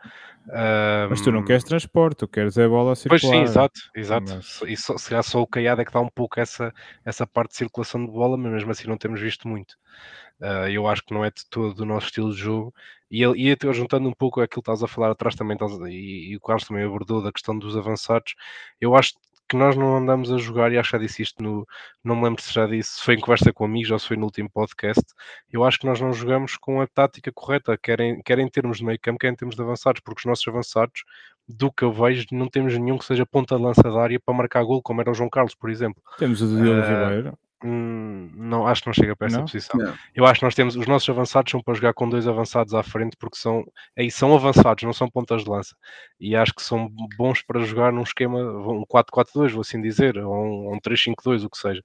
[0.48, 1.10] Um...
[1.10, 3.22] Mas tu não queres transporte, tu queres a bola circular.
[3.22, 4.34] Pois sim, exato, exato.
[4.36, 4.62] Mas...
[4.68, 6.74] E só, se calhar só o Caiado é que dá um pouco essa,
[7.06, 9.72] essa parte de circulação de bola, mas mesmo assim não temos visto muito.
[10.40, 12.74] Uh, eu acho que não é de todo o nosso estilo de jogo.
[13.10, 16.32] E, e até juntando um pouco aquilo que estás a falar atrás também, estás, e,
[16.32, 18.36] e, o Carlos também abordou da questão dos avançados,
[18.80, 19.14] eu acho
[19.52, 21.68] que nós não andamos a jogar, e acho que já disse isto no.
[22.02, 24.16] Não me lembro se já disse, se foi em conversa com amigos ou se foi
[24.16, 25.04] no último podcast.
[25.52, 28.78] Eu acho que nós não jogamos com a tática correta, quer em, quer em termos
[28.78, 31.04] de meio campo, quer em termos de avançados, porque os nossos avançados,
[31.46, 34.34] do que eu vejo, não temos nenhum que seja ponta de lança da área para
[34.34, 36.02] marcar gol, como era o João Carlos, por exemplo.
[36.18, 37.38] Temos o Diogo uh, Ribeiro.
[37.64, 39.46] Hum, não, acho que não chega para essa Não?
[39.46, 39.80] posição.
[39.80, 39.94] Não.
[40.16, 42.82] Eu acho que nós temos os nossos avançados são para jogar com dois avançados à
[42.82, 43.64] frente porque são
[43.98, 45.76] aí são avançados, não são pontas de lança.
[46.20, 50.34] E acho que são bons para jogar num esquema um 4-4-2, vou assim dizer, ou
[50.34, 51.82] um, um 3-5-2, o que seja.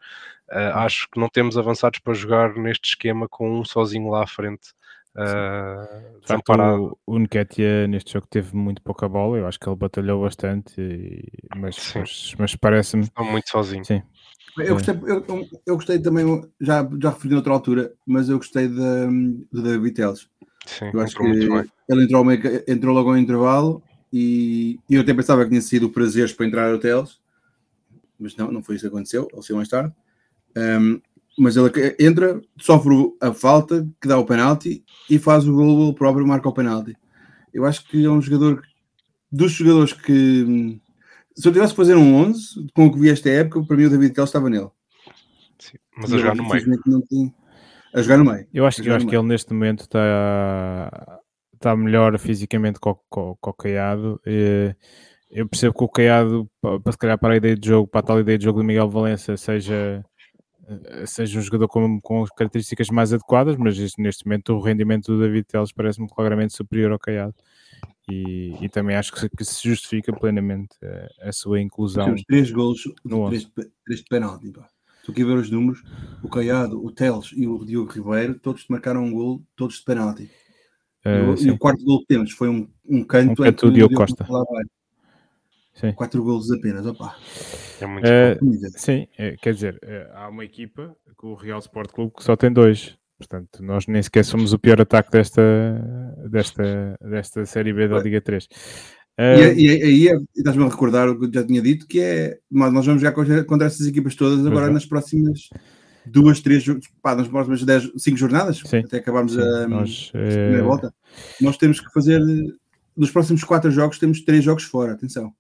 [0.51, 4.27] Uh, acho que não temos avançados para jogar neste esquema com um sozinho lá à
[4.27, 4.71] frente.
[5.15, 9.67] Uh, De facto, o, o Nketiah neste jogo teve muito pouca bola, eu acho que
[9.69, 11.25] ele batalhou bastante, e-
[11.57, 13.85] mas, mas, mas parece-me, Estão muito sozinho.
[13.85, 14.03] sim,
[14.59, 15.25] Eu gostei, eu,
[15.67, 19.07] eu- gostei também, já, já referi noutra altura, mas eu gostei da,
[19.53, 20.29] do David Teles.
[20.67, 21.23] Sim, Eu acho que
[21.89, 23.83] ele entrou, meio- entrou logo ao intervalo
[24.13, 27.21] e, eu até pensava que tinha sido o prazer para entrar ao Teles,
[28.19, 29.93] mas não, não foi isso que aconteceu, ele saiu mais tarde.
[30.57, 31.01] Um,
[31.39, 36.27] mas ele entra, sofre a falta, que dá o penalti e faz o gol próprio,
[36.27, 36.97] marca o penalti.
[37.53, 38.63] Eu acho que é um jogador
[39.31, 40.81] dos jogadores que
[41.37, 43.85] se eu tivesse que fazer um 11 com o que vi esta época, para mim
[43.85, 44.69] o David Teles estava nele.
[45.59, 47.35] Sim, Mas a jogar no meio.
[47.95, 48.47] A jogar no meio.
[48.53, 51.21] Eu acho, que- eu acho que ele neste momento está
[51.55, 54.21] está melhor fisicamente que o, que o- Caiado.
[54.27, 54.75] Eh,
[55.29, 57.99] Eu percebo que o Caiado, pa- para se calhar para a ideia de jogo, para
[58.01, 60.05] a tal ideia de jogo do Miguel Valença, seja,
[60.69, 64.61] eh, seja um jogador com, com as características mais adequadas, mas este- neste momento o
[64.61, 67.35] rendimento do David Teles parece-me claramente superior ao Caiado.
[68.17, 72.05] E, e também acho que se, que se justifica plenamente eh, a sua inclusão.
[72.07, 73.51] Temos três golos, No três,
[73.85, 74.51] três de penalti.
[74.53, 74.69] pá.
[75.01, 75.83] Estou aqui a ver os números.
[76.23, 80.31] O Caiado, o Teles e o Diogo Ribeiro, todos marcaram um gol, todos de penalti.
[81.05, 83.67] Eh, E o- e o quarto gol que temos foi um, um canto Um canto
[83.67, 84.27] do o Diogo Costa.
[84.31, 84.65] lá vai.
[85.75, 85.93] sim.
[85.93, 86.87] Quatro golos apenas.
[86.87, 87.17] Opa.
[87.81, 88.53] É muito Eh, bom.
[88.77, 89.81] Sim, é, quer dizer,
[90.15, 92.97] há uma equipa, com o Real Sport Clube, que só tem dois.
[93.19, 95.43] Portanto, nós nem sequer somos o pior ataque desta,
[96.31, 98.45] desta, desta Série B da Liga 3.
[98.45, 98.49] E,
[99.19, 102.39] Eh, e aí é- estás-me a recordar o que eu já tinha dito, que é
[102.51, 104.71] nós vamos jogar contra, contra essas equipas todas agora é.
[104.71, 105.49] nas próximas
[106.05, 106.65] duas, três,
[107.03, 110.63] pá, nas próximas dez, cinco jornadas, Sim, até acabarmos sim, a, nós, a primeira eh,
[110.63, 110.95] volta.
[111.41, 112.21] Nós temos que fazer
[112.95, 115.33] nos próximos quatro jogos temos três jogos fora, atenção.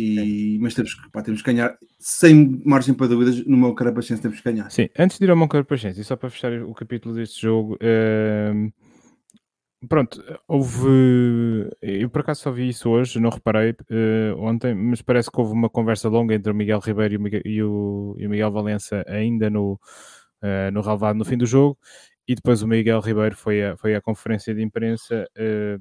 [0.00, 4.22] E, mas temos que, pá, temos que ganhar sem margem para dúvidas no meu Carapachense
[4.22, 4.70] temos que ganhar.
[4.70, 7.76] Sim, antes de ir ao Moncar Paciência, e só para fechar o capítulo deste jogo,
[7.80, 8.68] ehm,
[9.88, 11.68] pronto, houve.
[11.82, 15.52] Eu por acaso só vi isso hoje, não reparei eh, ontem, mas parece que houve
[15.52, 18.52] uma conversa longa entre o Miguel Ribeiro e o Miguel, e o, e o Miguel
[18.52, 19.80] Valença ainda no,
[20.42, 21.76] eh, no relevado no fim do jogo,
[22.28, 25.26] e depois o Miguel Ribeiro foi à, foi à conferência de imprensa.
[25.36, 25.78] eh,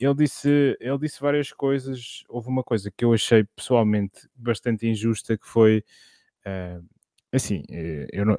[0.00, 2.24] ele disse, ele disse várias coisas.
[2.28, 5.84] Houve uma coisa que eu achei pessoalmente bastante injusta, que foi
[6.46, 6.80] eh,
[7.32, 8.36] assim, eh, não-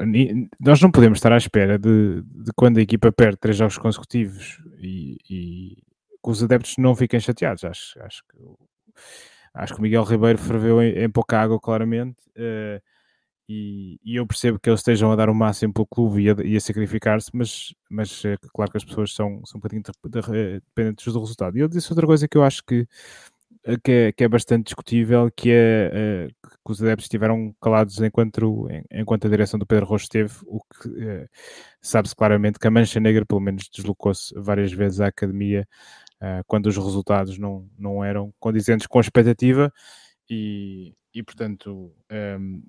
[0.59, 4.59] nós não podemos estar à espera de, de quando a equipa perde três jogos consecutivos
[4.79, 5.77] e, e
[6.23, 7.63] que os adeptos não fiquem chateados.
[7.65, 8.37] Acho, acho, que,
[9.53, 12.17] acho que o Miguel Ribeiro ferveu em, em pouca água, claramente.
[12.35, 12.81] eh,
[13.49, 16.35] e, e eu percebo que eles estejam a dar o máximo pelo clube e a,
[16.45, 20.61] e a sacrificar-se, mas, mas é claro que as pessoas são, são um bocadinho de-
[20.75, 21.57] dependentes do resultado.
[21.57, 22.87] E ele disse outra coisa que eu acho que,
[23.65, 26.27] eh, que, é, que é bastante discutível, que é eh,
[26.65, 30.59] que os adeptos estiveram calados enquanto, en- enquanto a direção do Pedro Rocha esteve, o
[30.61, 31.27] que eh,
[31.81, 35.67] sabe-se claramente que a Mancha Negra pelo menos deslocou-se várias vezes à academia
[36.47, 39.71] quando os resultados não, não eram condizentes com a expectativa
[40.29, 42.61] e, e portanto ehm,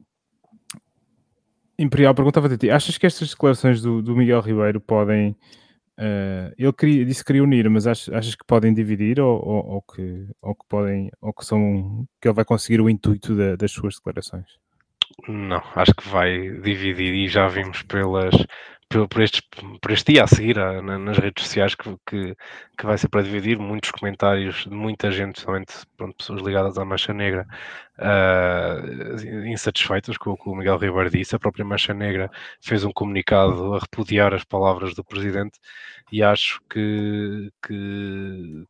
[1.82, 5.34] Imperial perguntava-te a ti, achas que estas declarações do, do Miguel Ribeiro podem
[5.98, 9.66] eh, ele queria, disse que queria unir, mas achas, achas que podem dividir ou, ou,
[9.74, 13.56] ou que, ou que podem ou que são que ele vai conseguir o intuito da-
[13.56, 14.46] das suas declarações?
[15.28, 18.34] Não, acho que vai dividir e já vimos pelas,
[19.08, 19.40] por, estes,
[19.80, 22.36] por este dia a seguir ah, na- nas redes sociais que, que,
[22.76, 26.84] que vai ser para dividir muitos comentários de muita gente, somente pronto, pessoas ligadas à
[26.84, 27.46] Mancha Negra,
[27.98, 28.76] ah,
[29.46, 31.36] insatisfeitas com o que o Miguel Ribeiro disse.
[31.36, 35.58] A própria Mancha Negra fez um comunicado a repudiar as palavras do presidente
[36.12, 38.64] e acho que, que,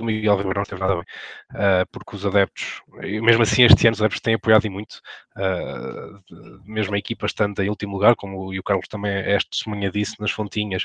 [0.00, 1.04] o Miguel Ribeiro não esteve nada bem,
[1.52, 2.82] uh, porque os adeptos,
[3.22, 5.00] mesmo assim este ano os adeptos têm apoiado e muito,
[5.36, 9.12] uh, de- mesmo a equipa estando em último lugar, como o, e o Carlos também
[9.12, 10.84] é testemunha disso nas fontinhas,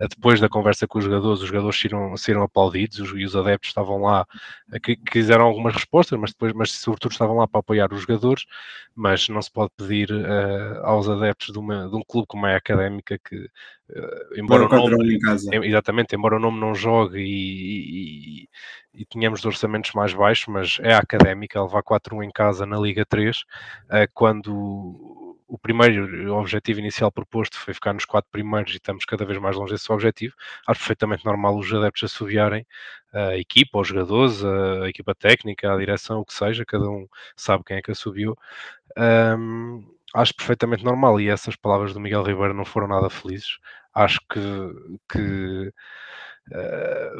[0.00, 3.34] uh, depois da conversa com os jogadores, os jogadores saíram, saíram aplaudidos os- e os
[3.36, 4.26] adeptos estavam lá,
[4.72, 8.44] uh, que quiseram algumas respostas, mas depois, mas sobretudo estavam lá para apoiar os jogadores,
[8.94, 10.08] mas não se pode pedir
[10.82, 13.48] aos adeptos de, uma, de um clube como é a Académica que,
[14.36, 15.50] embora o nome, em casa.
[15.64, 18.48] Exatamente, embora o nome não jogue e, e-
[18.94, 23.04] e tínhamos orçamentos mais baixos, mas é a académica, levar 4-1 em casa na Liga
[23.04, 23.40] 3,
[23.85, 29.24] uh, quando o primeiro objetivo inicial proposto foi ficar nos quatro primeiros e estamos cada
[29.24, 30.34] vez mais longe desse objetivo.
[30.66, 32.66] Acho perfeitamente normal os adeptos assoviarem
[33.12, 37.64] a equipa, os jogadores, a equipa técnica, a direção, o que seja, cada um sabe
[37.64, 38.36] quem é que assobiou.
[38.98, 39.84] Um,
[40.14, 43.58] acho perfeitamente normal e essas palavras do Miguel Ribeiro não foram nada felizes.
[43.94, 44.40] Acho que,
[45.08, 45.72] que
[46.52, 47.18] uh,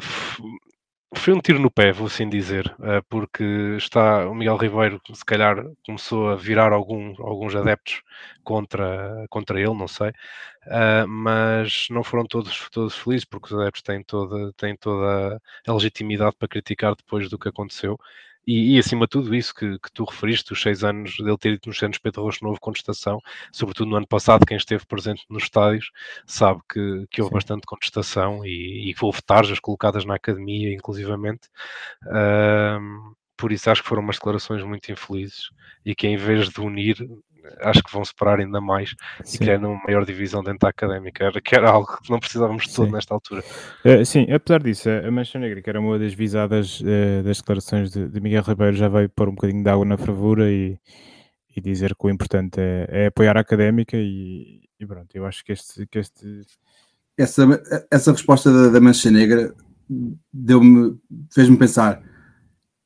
[1.15, 3.43] foi um tiro no pé, vou assim dizer, uh, porque
[3.77, 8.01] está o Miguel Ribeiro, se calhar começou a virar algum, alguns adeptos
[8.43, 13.81] contra, contra ele, não sei, uh, mas não foram todos, todos felizes, porque os adeptos
[13.81, 17.97] têm toda, têm toda a legitimidade para criticar depois do que aconteceu
[18.47, 21.53] e, e, acima de tudo isso que, que, tu referiste, os seis anos dele ter
[21.53, 23.19] ido nos centros Pedro Rocho Novo contestação,
[23.51, 25.91] sobretudo no ano passado, quem esteve presente nos estádios
[26.25, 27.35] sabe que, que houve Sim.
[27.35, 31.49] bastante contestação e, e houve tarjas colocadas na academia, inclusivamente.
[33.37, 35.49] Por isso acho que foram umas declarações muito infelizes
[35.85, 36.97] e que em vez de unir
[37.61, 39.35] acho que vão separar ainda mais sim.
[39.35, 42.63] e criar uma maior divisão dentro da académica, era, que era algo que não precisávamos
[42.63, 43.43] de todo nesta altura.
[43.83, 47.91] Uh, sim, apesar disso, a Mancha Negra, que era uma das visadas uh, das declarações
[47.91, 50.77] de, de, Miguel Ribeiro, já veio pôr um bocadinho de água na fervura e,
[51.55, 55.43] e dizer que o importante é, é apoiar a académica e, e, pronto, eu acho
[55.43, 55.85] que este...
[55.87, 56.41] Que este...
[57.17, 57.43] Essa,
[57.89, 59.51] essa resposta da, da Mancha Negra
[60.31, 60.99] deu-me,
[61.33, 62.03] fez-me pensar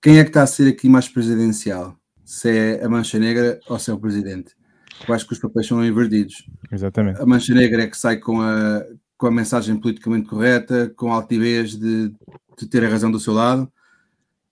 [0.02, 1.96] quem é que está a ser aqui mais presidencial?
[2.32, 4.56] Se é a Mancha Negra ou se é o presidente.
[5.06, 6.50] Eu acho que os papéis são invertidos.
[6.72, 7.22] Exatamente.
[7.22, 8.86] A Mancha Negra é que sai com a,
[9.18, 12.10] com a mensagem politicamente correta, com a altivez de,
[12.58, 13.70] de ter a razão do seu lado,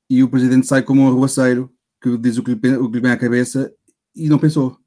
[0.09, 1.71] e o presidente sai como um arruaceiro
[2.01, 3.71] que diz o que, lhe, o que lhe vem à cabeça
[4.13, 4.77] e não pensou.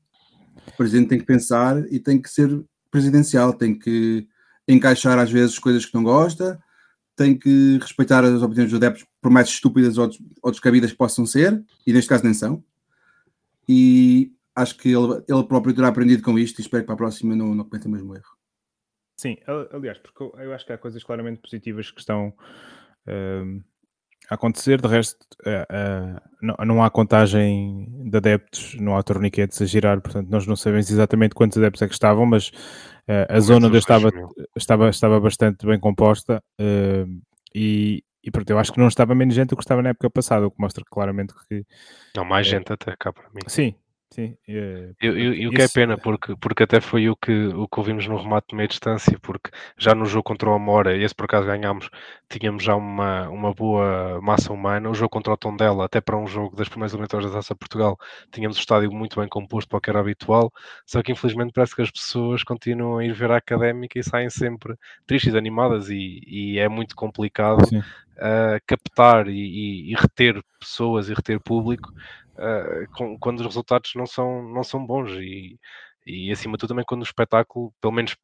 [0.66, 4.28] O presidente tem que pensar e tem que ser presidencial, tem que
[4.68, 6.60] encaixar às vezes coisas que não gosta,
[7.16, 10.10] tem que respeitar as opiniões dos adeptos, por mais estúpidas ou,
[10.42, 12.62] ou descabidas que possam ser, e neste caso nem são
[13.72, 16.98] e acho que ele, ele próprio terá aprendido com isto e espero que para a
[16.98, 18.36] próxima não, não cometa o mesmo erro.
[19.16, 19.36] Sim,
[19.72, 23.64] aliás, porque eu acho que há coisas claramente positivas que estão uh,
[24.28, 29.62] a acontecer, de resto uh, uh, não, não, há contagem de adeptos, não há torniquetes
[29.62, 32.50] a girar, portanto nós não sabemos exatamente quantos adeptos é que estavam, mas
[33.28, 34.10] a zona onde eu estava,
[34.56, 36.42] estava, estava bastante bem composta
[37.54, 40.08] e, e pronto, eu acho que não estava menos gente do que estava na época
[40.08, 41.66] passada, o que mostra claramente que.
[42.16, 43.40] Não, mais é, gente até cá para mim.
[43.48, 43.74] Sim,
[44.12, 44.36] sim.
[44.46, 48.06] É, e, o que é pena, porque, porque até foi o que, o que ouvimos
[48.06, 51.24] no remate de meia distância, porque já no jogo contra o Amora, e esse por
[51.24, 51.88] acaso ganhámos,
[52.28, 54.88] tínhamos já uma, uma boa massa humana.
[54.90, 57.98] O jogo contra o Tondela, até para um jogo das primeiras eliminatórias da Taça Portugal,
[58.30, 60.52] tínhamos o estádio muito bem composto para o que era habitual,
[60.86, 64.30] só que infelizmente parece que as pessoas continuam a ir ver a académica e saem
[64.30, 64.74] sempre
[65.06, 67.66] tristes, animadas, e, e é muito complicado.
[67.66, 67.82] Sim
[68.16, 71.92] uh, captar e, e, e, reter pessoas e reter público
[72.94, 75.58] com, quando os resultados não são, não são bons e,
[76.06, 78.16] e acima de tudo também quando o espetáculo, pelo menos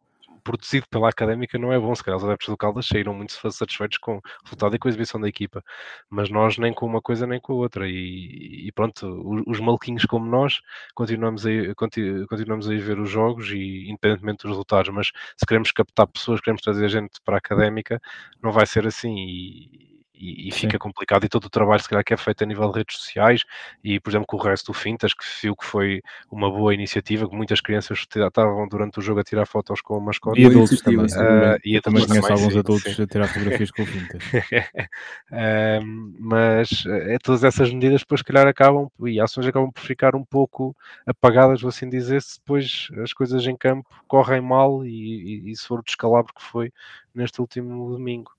[0.49, 1.95] produzido pela académica não é bom.
[1.95, 4.91] Se calhar os adeptos do Caldas saíram muito satisfeitos com o resultado e com a
[4.91, 5.63] exibição da equipa,
[6.09, 7.89] mas nós nem com uma coisa nem com a outra.
[7.89, 10.61] E, e pronto, os, os maluquinhos como nós
[10.95, 16.07] continuamos a, continuamos a ver os jogos e independentemente dos resultados, mas se queremos captar
[16.07, 18.01] pessoas, queremos trazer gente para a académica,
[18.43, 19.15] não vai ser assim.
[19.19, 21.25] E, e, e fica complicado.
[21.25, 23.45] E todo o trabalho, se calhar, que é feito a nível de redes sociais
[23.83, 27.29] e, por exemplo, com o resto do Fintas, que viu que foi uma boa iniciativa,
[27.29, 30.41] que muitas crianças estavam durante o jogo a tirar fotos com o mascote.
[30.41, 31.07] E adultos também.
[31.07, 33.03] Uh, e também conheço alguns sim, adultos sim.
[33.03, 34.23] a tirar fotografias com o Fintas.
[35.31, 40.15] uh, mas é, todas essas medidas depois, se calhar, acabam e ações acabam por ficar
[40.17, 44.91] um pouco apagadas, vou assim dizer, se depois as coisas em campo correm mal e,
[44.91, 46.73] e, e se for o descalabro que foi
[47.15, 48.38] neste último domingo.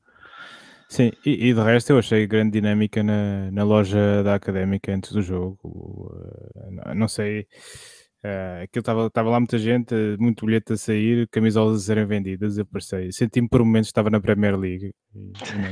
[0.90, 5.12] Sim, e, e, de resto eu achei grande dinâmica na, na loja da Académica antes
[5.12, 5.60] do jogo.
[5.64, 7.42] Uh, não sei,
[8.26, 12.58] uh, aquilo estava lá muita gente, muito bilhete a sair, camisolas a serem vendidas.
[12.58, 14.92] Eu pensei, senti-me por momentos estava na Premier League,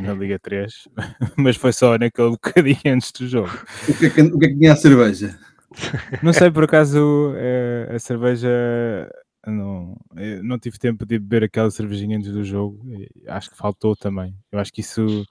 [0.04, 0.72] na Liga 3,
[1.36, 3.50] mas foi só naquele bocadinho antes do jogo.
[3.90, 5.36] O que é que, o que, é que tinha a cerveja?
[6.22, 8.50] Não sei, por acaso uh, a cerveja
[9.52, 9.96] não,
[10.44, 12.86] não tive tempo de beber aquela cervejinha antes do jogo.
[13.28, 14.36] Acho que faltou também.
[14.52, 15.26] Eu acho que isso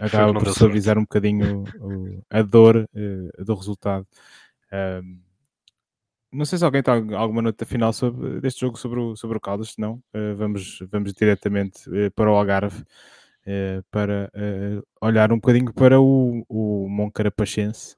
[0.00, 4.06] acaba por suavizar um bocadinho o, a dor uh, do resultado.
[4.68, 5.20] Uh,
[6.32, 9.40] não sei se alguém tem alguma nota final sobre, deste jogo sobre o, sobre o
[9.40, 12.84] Caldas, se não, uh, vamos, vamos diretamente eh, para o Algarve
[13.90, 14.30] para
[15.00, 17.96] olhar um bocadinho para o, o Moncarapachense.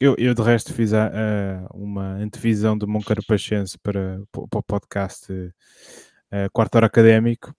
[0.00, 5.30] Eu, eu de resto fiz a, a, uma antevisão do Moncarapachense para, para o podcast
[5.30, 7.54] uh, Quarto Hora Académico.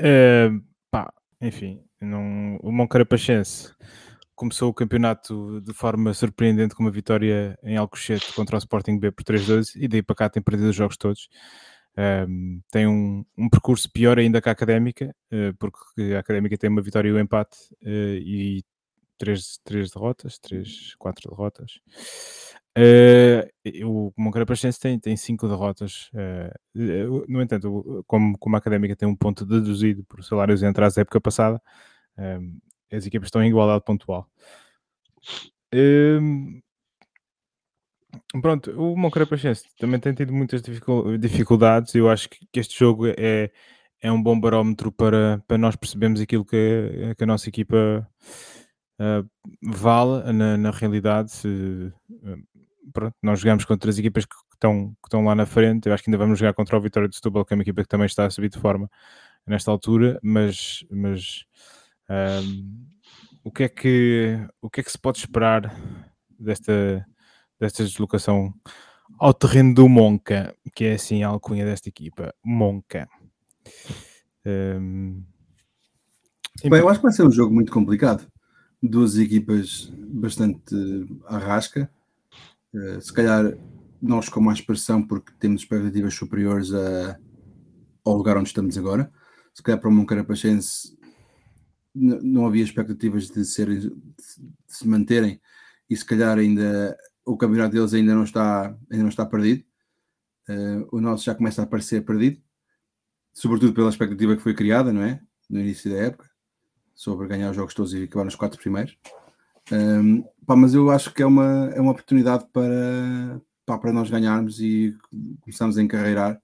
[0.00, 3.74] Uh, pá, enfim, não, o Moncarapachense
[4.34, 9.12] começou o campeonato de forma surpreendente com uma vitória em Alcochete contra o Sporting B
[9.12, 11.28] por 3-2 e daí para cá tem perdido os jogos todos.
[11.98, 16.70] Um, tem um, um, percurso pior ainda que a Académica, uh, porque a Académica tem
[16.70, 18.64] uma vitória e um empate uh, e
[19.18, 21.80] três, três derrotas, três, quatro derrotas.
[22.76, 26.10] Uh, o Moncarapachense tem, tem cinco derrotas.
[26.12, 31.02] Uh, no entanto, como, como a Académica tem um ponto deduzido por salários entrados da
[31.02, 31.60] época passada,
[32.92, 34.28] as equipas estão em igualdade pontual.
[38.40, 40.62] pronto, o Moncarapachense também tem tido muitas
[41.18, 41.94] dificuldades.
[41.94, 43.50] Eu acho que este jogo é,
[44.00, 48.08] é um bom barómetro para, para nós percebermos aquilo que, que a nossa equipa
[49.62, 51.30] vale na, na realidade.
[51.32, 51.92] Se,
[52.92, 55.86] pronto, nós jogamos contra as equipas que estão, que estão lá na frente.
[55.86, 57.82] Eu acho que ainda vamos jogar contra o Vitória de Setúbal, que é uma equipa
[57.82, 58.90] que também está a subir de forma
[59.46, 61.44] nesta altura, mas, mas
[62.10, 62.86] um,
[63.44, 65.72] o, que é que, o que é que se pode esperar
[66.38, 67.06] desta,
[67.58, 68.52] desta deslocação
[69.18, 73.08] ao terreno do Monca, que é assim a alcunha desta equipa, Monca.
[74.44, 75.22] Um,
[76.64, 78.26] Bem, eu acho que vai ser um jogo muito complicado.
[78.88, 80.74] Duas equipas bastante
[81.26, 81.90] arrasca.
[82.74, 83.56] Eh, se calhar
[84.00, 87.18] nós com mais pressão porque temos expectativas superiores a,
[88.04, 89.10] ao lugar onde estamos agora.
[89.54, 90.96] Se calhar para o Moncarapachense
[91.94, 93.90] não havia expectativas de, ser, de
[94.68, 95.40] se manterem
[95.88, 99.64] e se calhar ainda o campeonato deles ainda não está, ainda não está perdido.
[100.48, 102.40] Uh, o nosso já começa a parecer perdido,
[103.32, 105.20] sobretudo pela expectativa que foi criada, não é?
[105.50, 106.30] No início da época,
[106.96, 108.96] sobre ganhar os jogos todos e acabar nos quatro primeiros.
[109.70, 114.08] Um, pá, mas eu acho que é uma, é uma oportunidade para, pá, para nós
[114.08, 114.96] ganharmos e
[115.42, 116.40] começarmos a encarreirar.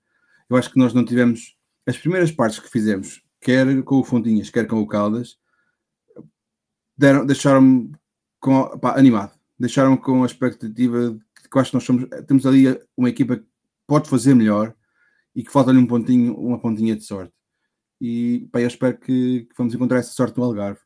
[0.49, 4.51] Eu acho que nós não tivemos as primeiras partes que fizemos, quer com o Fontinhas,
[4.51, 5.39] quer com o Caldas,
[7.27, 7.93] deixaram-me
[8.95, 13.39] animado, deixaram-me com a expectativa de que acho que nós somos, temos ali uma equipa
[13.39, 13.47] que
[13.87, 14.75] pode fazer melhor
[15.35, 17.33] e que falta-lhe um pontinho, uma pontinha de sorte.
[18.05, 20.81] E pá, eu espero que, que vamos encontrar essa sorte no Algarve.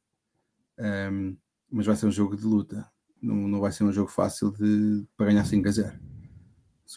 [0.79, 1.35] Um,
[1.71, 2.87] mas vai ser um jogo de luta.
[3.23, 5.99] Não, não vai ser um jogo fácil de, para ganhar 5 a 0.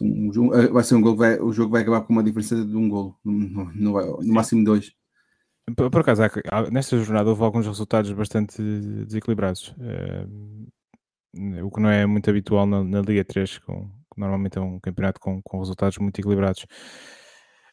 [0.02, 2.54] Um, um, eh, vai ser um gol, vai, o jogo vai acabar com uma diferença
[2.54, 4.92] de um golo, no, no, no máximo dois.
[5.74, 6.22] Por, por acaso,
[6.70, 8.62] nesta jornada houve alguns resultados bastante
[9.06, 10.66] desequilibrados, uh,
[11.64, 15.22] o que não é muito habitual na, na Liga 3, com, normalmente é um campeonato
[15.22, 16.66] com, com resultados muito equilibrados.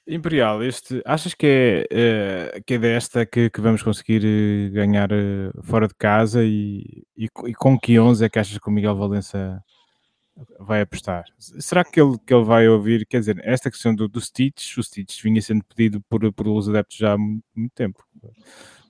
[0.08, 1.46] Imperial, este, achas que
[1.90, 6.44] é, uh, que é desta que, que vamos conseguir uh, ganhar uh, fora de casa
[6.44, 9.60] e, e, e, com que 11 é que achas que o Miguel Valença
[10.60, 11.24] vai apostar?
[11.38, 13.04] Será que ele, que ele vai ouvir?
[13.06, 16.68] Quer dizer, esta questão do, do Stitch, o Stitch vinha sendo pedido por, por os
[16.68, 18.04] adeptos já há muito, muito tempo.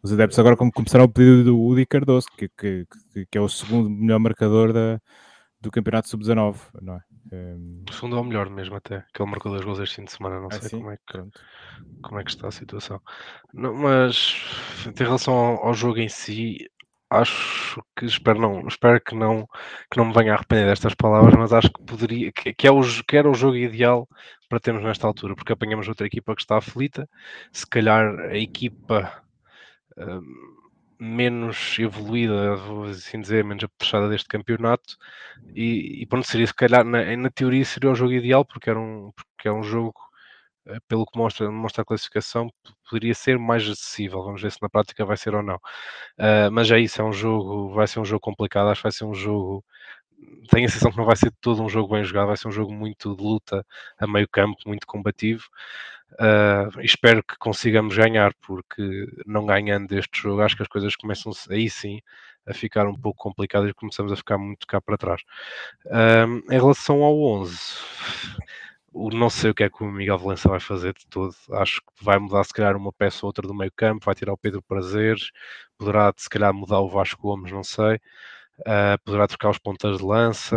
[0.03, 2.87] Os adeptos agora começaram o pedido do Udi Cardoso, que, que,
[3.31, 5.01] que, é o segundo melhor marcador da,
[5.61, 7.01] do Campeonato Sub-19, não é?
[7.33, 7.85] Um...
[7.89, 10.13] O segundo é o melhor mesmo até, que ele marcou dois gols este fim de
[10.13, 11.25] semana, não ah, sei como é, que,
[12.03, 13.01] como é que está a situação.
[13.53, 14.37] Não, mas
[14.87, 16.69] em relação ao, ao, jogo em si,
[17.11, 19.47] acho que espero não, espero que não
[19.91, 22.71] que não me venha a arrepender destas palavras, mas acho que poderia que, que, é
[22.71, 24.09] o, que era o jogo ideal
[24.49, 27.09] para termos nesta altura, porque apanhamos outra equipa que está aflita,
[27.53, 29.23] se calhar a equipa
[29.97, 30.56] um,
[30.99, 34.97] menos evoluída, vou assim dizer, menos apetrechada deste campeonato
[35.55, 38.79] e, e pronto, seria se calhar na, na, teoria seria o jogo ideal porque era
[38.81, 39.95] um, porque é um jogo
[40.67, 42.51] eh, pelo que mostra, mostra a classificação
[42.89, 45.57] poderia ser mais acessível, vamos ver se na prática vai ser ou não.
[46.19, 48.93] Uh, mas é isso, é um jogo vai ser um jogo complicado, acho que vai
[48.93, 49.65] ser um jogo
[50.51, 52.53] tenho a sensação que não vai ser todo um jogo bem jogado, vai ser um
[52.53, 53.65] jogo muito de luta
[53.99, 55.45] a meio campo, muito combativo
[56.13, 61.33] Uh, espero que consigamos ganhar, porque não ganhando este jogo, acho que as coisas começam
[61.51, 62.01] aí sim
[62.47, 65.23] a ficar um pouco complicadas e começamos a ficar muito cá para trás.
[65.87, 67.59] Uh, em relação ao 11,
[69.13, 71.35] não sei o que é que o Miguel Valença vai fazer de todo.
[71.53, 74.33] Acho que vai mudar, se calhar, uma peça ou outra do meio campo, vai tirar
[74.33, 75.31] o Pedro Prazeres,
[75.77, 78.01] poderá, se calhar, mudar o Vasco Gomes, não sei.
[78.61, 80.57] Uh, poderá trocar os pontas de lança,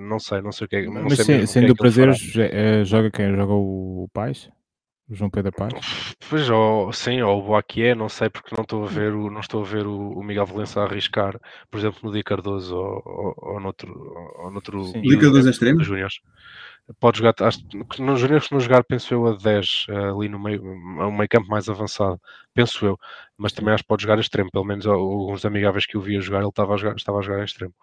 [0.00, 0.86] não sei, não sei o que é.
[0.86, 3.34] Mas sei sendo o Prazeres, é, joga quem?
[3.34, 4.50] Joga o Paz?
[5.08, 5.72] João Pedro Paz?
[6.28, 9.40] Pois, ou, sim, ou o Boaquié, não sei, porque não estou a ver o, não
[9.40, 11.38] estou a ver o, o Miguel Valença a arriscar,
[11.70, 13.94] por exemplo, no Di Cardoso ou, ou, ou noutro.
[14.38, 15.82] Ou noutro Di Cardoso é extremo?
[15.82, 16.20] Júniors.
[17.00, 17.60] Pode jogar, acho,
[18.00, 20.62] nos juniores não jogar, penso eu, a 10 ali no meio,
[21.00, 22.20] a um meio campo mais avançado,
[22.54, 22.98] penso eu,
[23.36, 26.40] mas também acho que pode jogar extremo, pelo menos alguns amigáveis que eu via jogar,
[26.40, 27.74] ele estava a jogar, estava a jogar extremo,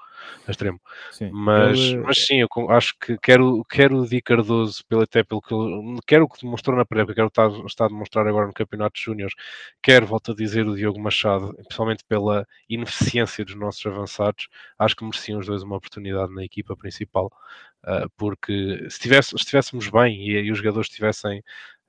[0.47, 0.79] a extremo.
[1.11, 1.97] Sim, mas, ele...
[1.97, 5.53] mas sim, eu acho que quero, quero o Di Cardoso, pelo, até pelo que
[6.05, 9.01] quero o que demonstrou na pré quero estar, estar a demonstrar agora no Campeonato de
[9.01, 9.33] Júniores,
[9.81, 14.47] quero, volto a dizer, o Diogo Machado, principalmente pela ineficiência dos nossos avançados,
[14.77, 17.31] acho que mereciam os dois uma oportunidade na equipa principal.
[17.83, 21.43] Uh, porque se, tivesse, estivéssemos bem e, e, os jogadores estivessem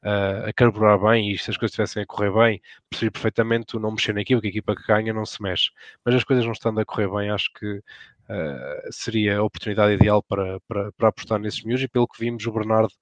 [0.05, 3.93] uh, a carburar bem e se as coisas estivessem a correr bem, percebi perfeitamente não
[3.93, 5.70] mexer na equipa, que a equipa que ganha não se mexe.
[6.05, 7.80] Mas as coisas não estando a correr bem, acho que
[8.29, 12.47] uh, seria a oportunidade ideal para, para, para apostar nesses miúdos e pelo que vimos,
[12.47, 12.93] o Bernardo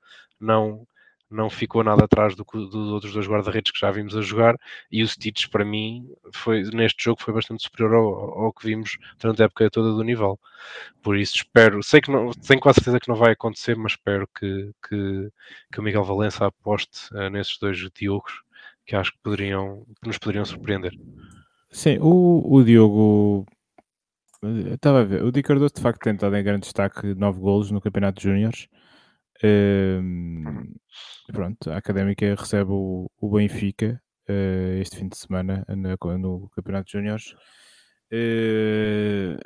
[0.40, 0.86] não,
[1.32, 4.56] não ficou nada atrás do, dos outros dois guarda-redes que já vimos a jogar
[4.90, 8.98] e o Stitch para mim foi neste jogo foi bastante superior ao, ao, que vimos
[9.18, 10.38] durante a época toda do nível.
[11.02, 14.28] Por isso espero, sei que não tenho quase certeza que não vai acontecer, mas espero
[14.38, 15.30] que, que,
[15.72, 18.42] que o Miguel Valença aposte uh, nesses dois Diogos
[18.84, 20.92] que acho que poderiam que nos poderiam surpreender.
[21.70, 23.46] Sim, o, o Diogo
[24.74, 27.70] estava a ver, o Di Cardoso de facto tem estado em grande destaque, 9 golos
[27.70, 28.68] no Campeonato de Júniores
[29.44, 30.74] Uhum.
[31.32, 36.86] pronto, a Académica recebe o, o Benfica uh, este fim de semana no, no Campeonato
[36.86, 37.34] de Júniores.
[38.12, 39.36] Uh,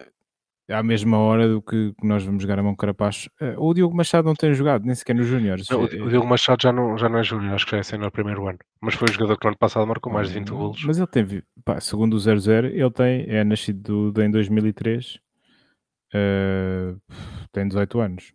[0.69, 3.29] à mesma hora do que nós vamos jogar a mão carapaz.
[3.41, 5.71] Uh, o Diogo Machado não tem jogado, nem sequer nos Júniores.
[5.71, 8.03] O, o Diogo Machado já não, já não é Júnior, acho que já é sendo
[8.03, 8.59] no primeiro ano.
[8.81, 10.85] Mas foi o jogador que no ano passado marcou mais de 20 hum, golos.
[10.85, 15.19] Mas ele tem, pá, segundo o 00, ele tem, é nascido do, em 2003,
[16.15, 17.01] uh,
[17.53, 18.33] tem 18 anos.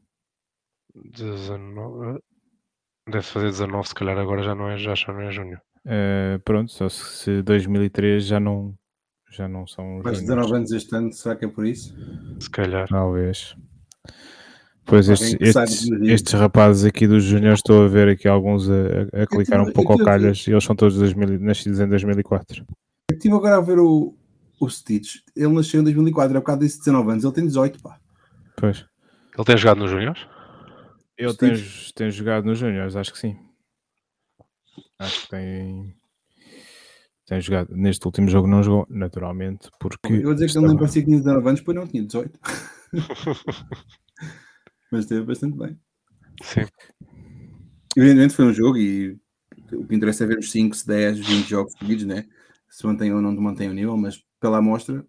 [0.95, 2.19] 19.
[3.09, 5.61] Deve fazer 19, se calhar agora já não é, já, já não é Júnior.
[5.85, 8.75] Uh, pronto, só se 2003 já não,
[9.31, 10.01] já não são.
[10.03, 11.95] Mais 19 anos este ano, será que é por isso?
[12.39, 12.87] Se calhar.
[12.87, 13.55] Talvez.
[14.85, 19.27] Pois estes, estes, estes, rapazes aqui dos Júnior, estou a ver aqui alguns a, a
[19.27, 22.65] clicar um pouco ao calhas e eles são todos 2000, nascidos em 2004.
[23.09, 24.13] Eu estive agora a ver o,
[24.59, 27.81] o Stitch, ele nasceu em 2004, é por causa desse 19 anos, ele tem 18,
[27.81, 27.99] pá.
[28.57, 28.85] Pois.
[29.37, 30.27] Ele tem jogado nos Júniors?
[31.17, 31.55] Eu tenho,
[31.95, 33.37] tenho jogado nos Júniors, acho que sim.
[34.99, 35.95] Acho que tem.
[37.31, 37.73] Tem jogado.
[37.73, 40.15] Neste último jogo não jogou, naturalmente, porque.
[40.15, 42.37] Eu vou dizer que ele não parecia que tinha 19 anos, pois não tinha 18.
[44.91, 45.79] Mas esteve bastante bem.
[46.43, 46.65] Sim.
[47.95, 49.17] Evidentemente foi um jogo e
[49.71, 52.25] o que interessa é ver os 5, 10, 20 jogos seguidos, né?
[52.69, 55.05] Se mantém ou não mantém o nível, mas pela amostra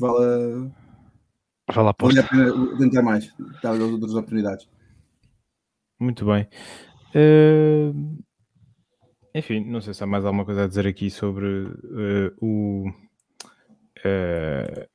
[0.00, 4.68] vale a, vale a, vale a pena tentar mais, dar outras oportunidades.
[6.00, 6.48] Muito bem.
[7.14, 8.18] Uh,
[9.34, 12.88] enfim, não sei se há mais alguma coisa a dizer aqui sobre uh, o,
[13.98, 14.86] uh,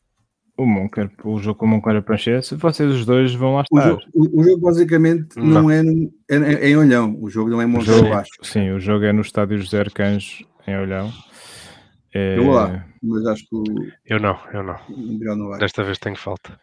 [0.58, 2.56] o Monker, o jogo com o Monker Pranchese.
[2.56, 3.94] Vocês os dois vão lá estar.
[3.94, 5.82] O jogo, o, o jogo basicamente não, não é,
[6.30, 7.18] é, é, em Olhão.
[7.20, 8.32] O jogo não é Monker Baixo.
[8.42, 11.12] Sim, o jogo é no estádio José Arcanjo, em Olhão.
[12.14, 12.38] É...
[12.38, 13.64] Eu vou lá, mas acho que o...
[14.06, 14.78] Eu não, eu não.
[15.36, 16.60] não Desta vez tenho falta.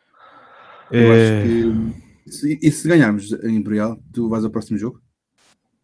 [0.90, 5.00] Eu acho que se, e se ganharmos em Imperial, tu vais ao próximo jogo?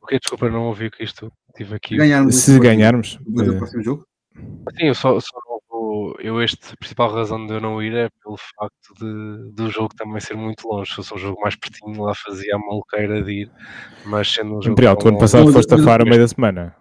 [0.03, 1.97] Ok, desculpa, não ouvi que isto tive aqui.
[1.97, 4.07] Ganharmos se ganharmos, vais ao próximo jogo?
[4.77, 5.39] Sim, eu só, só
[5.71, 6.17] vou.
[6.19, 9.95] Eu, este, a principal razão de eu não ir é pelo facto de, do jogo
[9.95, 10.91] também ser muito longe.
[10.91, 13.51] Se fosse um jogo mais pertinho, lá fazia a maluqueira de ir.
[14.05, 14.73] Mas sendo um jogo.
[14.73, 16.75] Imperial, tu ano passado foste a Faro meio da semana.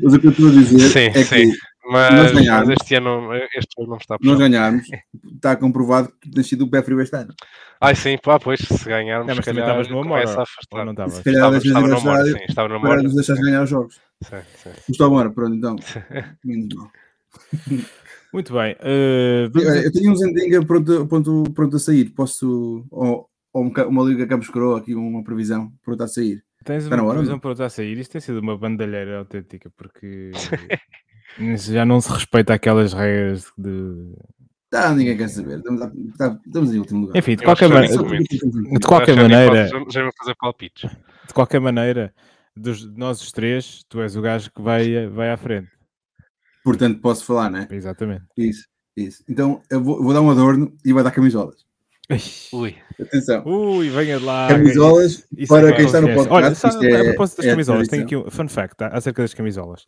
[0.00, 1.50] Mas o que eu estou a dizer sim, é sim.
[1.50, 1.58] que
[1.90, 4.86] mas, mas, este ano este ano não está Nós ganharmos,
[5.34, 7.34] está comprovado que tem sido o pé frio este ano.
[7.80, 10.84] Ai sim, pá, pois, se ganharmos, não, mas se calhar estavas no amor, a afastar.
[10.84, 11.10] Não estava.
[11.10, 12.88] Se calhar estava, estava no amor, sim, estava no amor.
[12.88, 14.00] Para nos deixar ganhar os jogos.
[14.22, 15.04] Sim, sim.
[15.04, 15.76] Amor, pronto, então.
[18.32, 18.74] Muito bem.
[18.74, 22.10] Uh, eu, eu tenho um Zendinga pronto, pronto, pronto a sair.
[22.10, 22.84] Posso.
[22.90, 26.44] Ou, ou uma Liga Campos Coroa, aqui uma previsão pronto a sair.
[26.64, 27.96] Tens uma previsão pronto a sair?
[27.96, 30.32] Isto tem sido uma bandalheira autêntica, porque
[31.56, 34.14] Já não se respeita aquelas regras de.
[34.70, 35.58] Tá, ninguém quer saber.
[35.58, 37.16] Estamos, a, tá, estamos em último lugar.
[37.16, 37.82] Enfim, de qualquer, man...
[37.82, 39.68] de qualquer maneira.
[39.90, 40.90] Já vou fazer palpites.
[41.26, 42.12] De qualquer maneira,
[42.56, 45.68] dos, de nós os três, tu és o gajo que vai, vai à frente.
[46.64, 47.68] Portanto, posso falar, não é?
[47.70, 48.24] Exatamente.
[48.36, 48.66] Isso,
[48.96, 49.24] isso.
[49.28, 51.66] Então, eu vou, vou dar um adorno e vai dar camisolas.
[52.52, 52.74] Ui.
[53.00, 53.42] Atenção.
[53.46, 54.48] Ui, venha de lá.
[54.48, 56.32] Camisolas Isso para é quem está no podcast.
[56.32, 58.88] Olha, sabe, é, a propósito das é camisolas, tenho aqui um fun fact tá?
[58.88, 59.84] acerca das camisolas.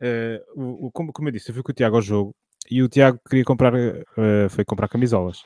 [0.00, 2.34] Uh, o, o, como, como eu disse, eu fui com o Tiago ao jogo
[2.70, 5.42] e o Tiago queria comprar, uh, foi comprar camisolas.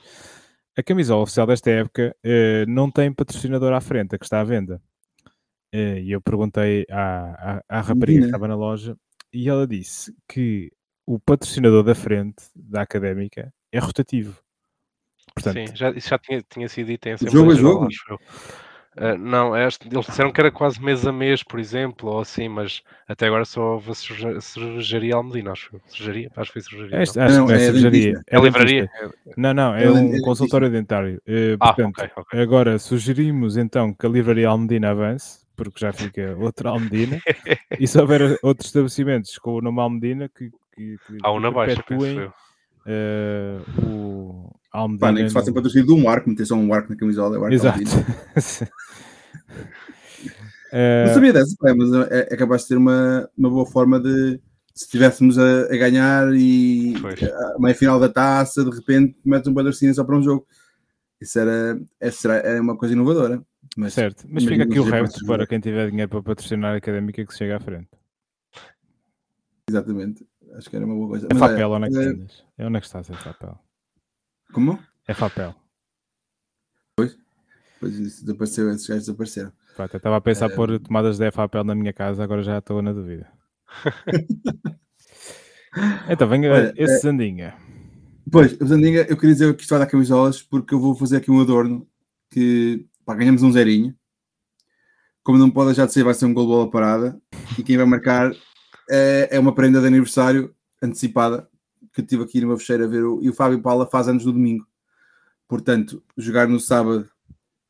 [0.77, 4.45] A camisola oficial desta época uh, não tem patrocinador à frente, a que está à
[4.45, 4.81] venda.
[5.73, 8.97] e eu perguntei à, à, à rapariga que estava na loja
[9.33, 10.71] e ela disse que
[11.07, 14.39] o patrocinador da frente da académica é rotativo.
[15.35, 18.23] portanto, Sim, já, isso já tinha, tinha sido dito em Jogo a Geral, jogo?
[18.97, 22.21] Ah, não, é, este- eles disseram que era quase mês a mês, por exemplo, ou
[22.21, 25.81] assim, mas até agora só houve a cerveja- cervejaria Almedina, acho eu.
[25.87, 26.31] Cervejaria?
[26.37, 27.03] Acho que foi cervejaria.
[27.03, 27.25] Este, não?
[27.25, 28.01] acho Não, que não é é cervejaria.
[28.13, 28.25] dentista.
[28.37, 28.91] É livraria?
[29.37, 31.23] Não, não, é É um consultório dentário.
[31.27, 32.41] Eh, Ah, portanto, ok, ok.
[32.41, 37.19] agora sugerimos então que a livraria Almedina avance, porque já fica outra Almedina,
[37.81, 41.43] e se houver outros estabelecimentos com o nome Almedina que, que, que, Há um que
[41.43, 42.33] na baixa, penso perpetuem eu.
[42.87, 45.07] eh, o Almedina.
[45.09, 46.97] Pá, nem que se faça no- patrocínio de um arco, meter só um arco na
[46.97, 47.37] camisola.
[47.37, 47.81] É o arco Exato.
[50.75, 54.01] Eh, Não sabia dessa, pá, mas é, é capaz de ser uma, uma boa forma
[54.01, 54.41] de
[54.75, 57.23] se estivéssemos a, a ganhar e Pois.
[57.23, 60.47] a meia final da taça, de repente metes um patrocínio só para um jogo.
[61.21, 63.43] Isso era, essa era, era uma coisa inovadora.
[63.77, 67.23] Mas, certo, mas fica aqui o repto para quem tiver dinheiro para patrocinar a académica
[67.25, 67.89] que se chega à frente.
[69.69, 70.27] Exatamente.
[70.55, 71.27] Acho que era uma boa coisa.
[71.31, 72.45] É Mas, papel, olha, onde é que eh, tinhas?
[72.57, 73.59] É onde é que estás, é papel.
[74.53, 74.79] Como?
[75.07, 75.55] É papel.
[77.83, 79.53] Pois isso desapareceu, esses gajos desapareceram.
[79.77, 82.59] Pá, até estava a pensar Eh, pôr tomadas de papel na minha casa, agora já
[82.59, 83.29] estou na dúvida.
[86.09, 87.57] então, venha Olha, esse Zandinha.
[88.31, 91.17] Pois, o Zandinga, eu queria dizer que isto vai dar camisolas porque eu vou fazer
[91.17, 91.85] aqui um adorno
[92.31, 93.93] que pá, ganhamos um zerinho.
[95.25, 97.21] Como não pode deixar de ser, vai ser um gol bola parada.
[97.59, 98.33] E quem vai marcar
[98.89, 101.49] é, é uma prenda de aniversário antecipada
[101.93, 103.05] que eu tive aqui numa fecheira a ver.
[103.05, 104.67] O, e o Fábio Paula faz anos no domingo.
[105.49, 107.09] Portanto, jogar no sábado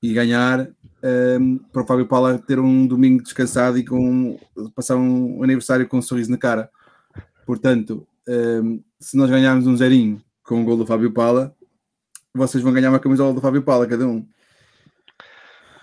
[0.03, 0.68] e ganhar
[1.03, 4.39] ehm, para o Fábio Paula ter um domingo descansado e com
[4.75, 6.70] passar um aniversário com um sorriso na cara.
[7.47, 11.55] Portanto, ehm, se nós ganharmos um zerinho com o gol do Fábio Pala,
[12.35, 14.27] vocês vão ganhar uma camisola do Fábio Pala, cada um.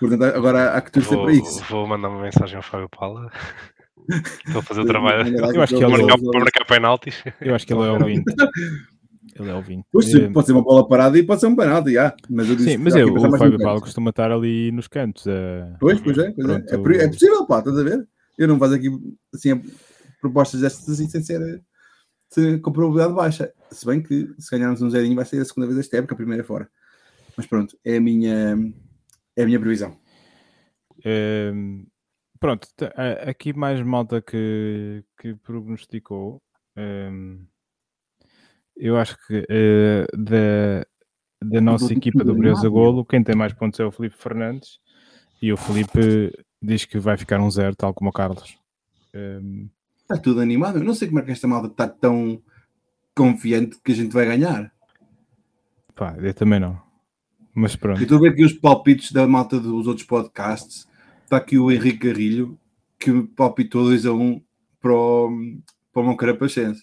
[0.00, 1.62] Portanto, agora há que torcer para isso.
[1.68, 3.30] vou mandar uma mensagem ao Fábio Paula.
[4.08, 5.28] Estou a fazer o trabalho.
[5.36, 7.22] Eu acho que Para ele- marcar, para marcar penaltis.
[7.40, 8.34] Eu acho que ele é ouvinte.
[9.38, 12.14] Ele é sim, Eh, pode ser uma bola parada e pode ser um penalti, já.
[12.28, 15.26] Mas eu disse Sim, mas eu, o Fábio Paulo costuma estar ali nos cantos.
[15.26, 16.54] eh, Pois, pois é, pois é.
[17.00, 18.06] É, é possível, pá, estás a ver?
[18.36, 18.88] Eu não faço aqui
[19.34, 19.62] assim,
[20.20, 21.62] propostas destas assim sem ser
[22.32, 23.52] sem- com probabilidade baixa.
[23.70, 26.16] Se bem que se ganharmos um zerinho vai ser a segunda vez desta época, a
[26.16, 26.68] primeira fora.
[27.36, 28.56] Mas pronto, é a minha,
[29.36, 29.96] é a minha previsão.
[31.04, 31.84] Ehm,
[32.40, 32.66] pronto,
[33.26, 36.42] aqui mais malta que, que prognosticou.
[36.76, 37.44] ehm,
[38.76, 40.86] eu acho que eh, da,
[41.42, 44.78] da nossa equipa do Briosa Golo, quem tem mais pontos é o Felipe Fernandes.
[45.42, 46.32] E o Felipe
[46.62, 48.58] diz que vai ficar um zero, tal como o Carlos.
[49.14, 49.68] Ehm,
[50.02, 50.78] Está tudo animado.
[50.78, 52.42] Eu não sei como é que esta malta está tão
[53.14, 54.72] confiante que a gente vai ganhar.
[55.94, 56.80] pá, eu também não.
[57.54, 58.02] Mas Eu pronto.
[58.02, 60.88] estou a ver aqui os palpites da malta dos outros podcasts.
[61.30, 62.58] Está aqui o Henrique Garrilho,
[62.98, 64.42] que palpitou 2 a 1
[64.80, 65.30] para o,
[65.92, 66.82] para o Moncarapachense.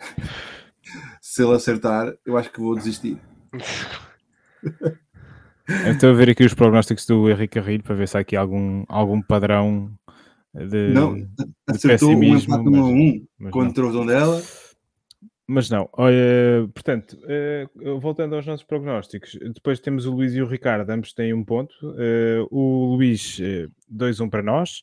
[1.20, 3.18] Se ele acertar, eu acho que vou desistir.
[5.92, 8.84] Estou a ver aqui os prognósticos do Henrique Carrilho para ver se há aqui algum,
[8.88, 9.92] algum padrão
[10.54, 11.28] de, Não, de
[11.66, 12.54] acertou um pessimismo.
[12.54, 13.50] empate 1 a 1 mas não.
[13.50, 14.42] contra o Dondela.
[15.46, 17.66] Mas não, olha, portanto, eh,
[18.00, 21.74] voltando aos nossos prognósticos, depois temos o Luís e o Ricardo, ambos têm um ponto.
[21.98, 24.82] Eh, o Luís, eh, 2-1 para nós.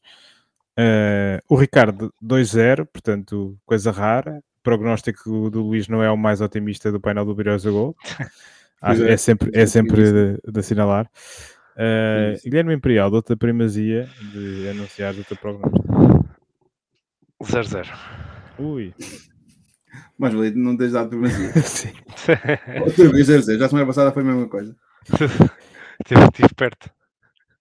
[0.78, 4.38] Eh, o Ricardo, 2-0, portanto, coisa rara.
[4.59, 7.95] O prognóstico do Luís não é o mais otimista do painel do Birosa Gol.
[8.80, 11.09] Acho- é, é sempre, é é sempre de, de assinalar.
[11.76, 12.43] Eh, Isso.
[12.43, 16.30] Guilherme Imperial, dou-te a primazia de anunciar o teu prognóstico.
[17.43, 17.88] 0-0.
[18.59, 18.93] Ui,
[20.22, 21.51] Mas valia não tens dado primazia.
[21.65, 21.91] sim.
[22.86, 24.76] Outra vez, já a semana passada foi a mesma coisa.
[25.99, 26.91] Estive estive perto.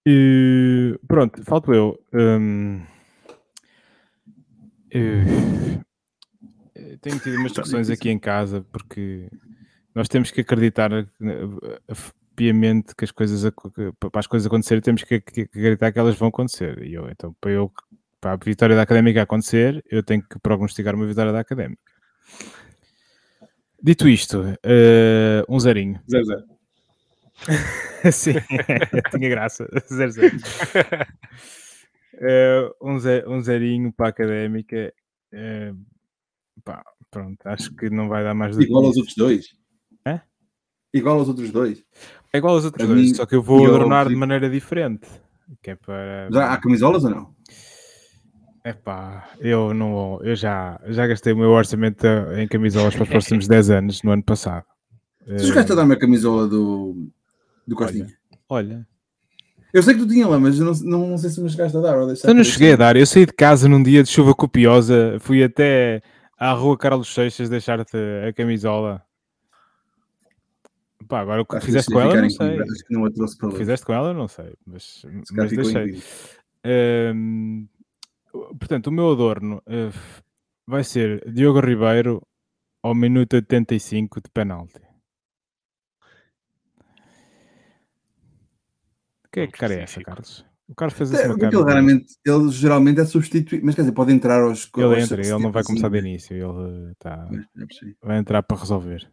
[0.07, 1.99] E, pronto, falto eu.
[2.13, 2.83] Hum,
[4.91, 5.81] eu-
[7.01, 9.29] tenho tido umas discussões aqui em casa porque
[9.95, 11.07] nós temos que acreditar eh,
[12.37, 13.43] piamente que as coisas
[13.75, 16.83] que- para as coisas acontecerem temos que, que acreditar que elas vão acontecer.
[16.83, 17.73] E eu, então, para eu
[18.21, 21.81] para a vitória da académica acontecer, eu tenho que prognosticar uma vitória da académica.
[23.83, 26.01] Dito isto, eh, um zerinho.
[26.11, 26.45] Zero, zero.
[28.13, 28.35] Sim,
[29.11, 29.67] tinha graça.
[29.89, 30.37] Zero, zero.
[32.15, 34.93] Eh, um, ze- um zerinho para a académica.
[35.33, 35.73] eh,
[36.65, 39.47] pá, pronto, acho que não vai dar mais do Igual aos outros dois.
[40.07, 40.21] Hã?
[40.93, 41.83] Igual aos outros dois.
[42.33, 45.09] É igual aos outros A dois, mim só que eu vou adornar de maneira diferente.
[45.63, 46.29] Que é para.
[46.33, 47.35] Já há camisolas ou não?
[48.65, 52.07] Epá, eu não eu já, já gastei o meu orçamento
[52.37, 54.67] em camisolas para os próximos 10 anos no ano passado.
[55.25, 57.09] Tu chegaste a dar-me a camisola do,
[57.67, 58.07] do Costinha.
[58.49, 58.87] Olha,
[59.73, 61.81] Eu sei que tu tinha lá, mas não, não, não sei se me chegaste a
[61.81, 61.97] dar.
[61.97, 62.97] Ou eu não por cheguei a dar.
[62.97, 66.03] Eu saí de casa num dia de chuva copiosa, fui até
[66.37, 67.97] à rua Carlos Seixas deixar-te
[68.29, 69.03] a camisola.
[71.09, 72.61] Pá, agora o que Acho fizeste que com ela, não sei.
[72.61, 73.61] Acho que não a trouxe para O que ler.
[73.61, 74.53] fizeste com ela, não sei.
[74.67, 76.03] Mas, Se mas deixei.
[78.33, 79.91] Portanto, o meu adorno eh,
[80.67, 82.23] vai ser Diogo Ribeiro
[82.83, 84.81] ao minuto 85 de penalti.
[89.33, 90.03] Que é que cara é essa.
[90.03, 90.45] Carlos?
[90.69, 91.57] O Carlos fez É, assim uma porque cara.
[91.57, 95.21] ele de- raramente, ele geralmente é substituído, mas quer dizer, pode entrar aos Ele entra,
[95.21, 97.45] ele não 70, vai começar de assim, início, ele tá, né?
[97.57, 99.11] É vai entrar para resolver.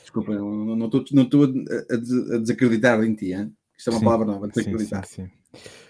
[0.00, 3.52] Desculpa, não estou não estou a, a des- a desacreditar em ti, hein?
[3.78, 5.06] isto é uma Sim, palavra nova, Sim, desacreditar.
[5.06, 5.30] sim, sim.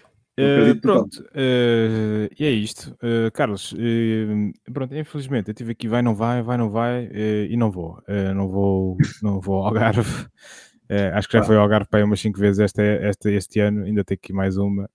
[0.81, 2.95] Pronto, eh, e é isto.
[3.01, 7.09] Eh, Carlos, eh, pronto, infelizmente eu tive aqui vai, não vai, vai, não vai,
[7.49, 8.01] e não vou.
[8.07, 10.01] Não vou, não vou ao Algarve.
[11.13, 11.47] Acho que já Pá.
[11.47, 14.57] foi ao Algarve para umas 5 vezes esta, esta, este ano, ainda tenho aqui mais
[14.57, 14.89] uma.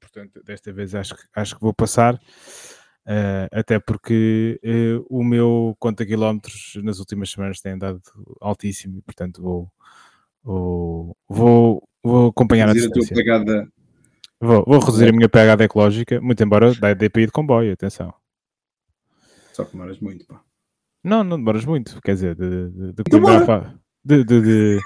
[0.00, 2.18] Portanto, desta vez acho, que- acho que vou passar.
[3.50, 4.60] até porque
[5.10, 8.00] o meu conta quilómetros nas últimas semanas tem andado
[8.40, 9.72] altíssimo e portanto vou,
[10.42, 13.24] vou, vou, vou acompanhar a Reduzir a tua distância.
[13.24, 13.68] pegada.
[14.40, 18.12] Vou, vou reduzir a minha pegada ecológica, muito embora dê para ir de comboio, atenção.
[19.52, 20.42] Só que demoras muito, pá.
[21.04, 23.46] Não, não demoras muito, quer dizer, de, de, de Coimbra a.
[23.46, 23.80] Faro.
[24.04, 24.80] De, de, de,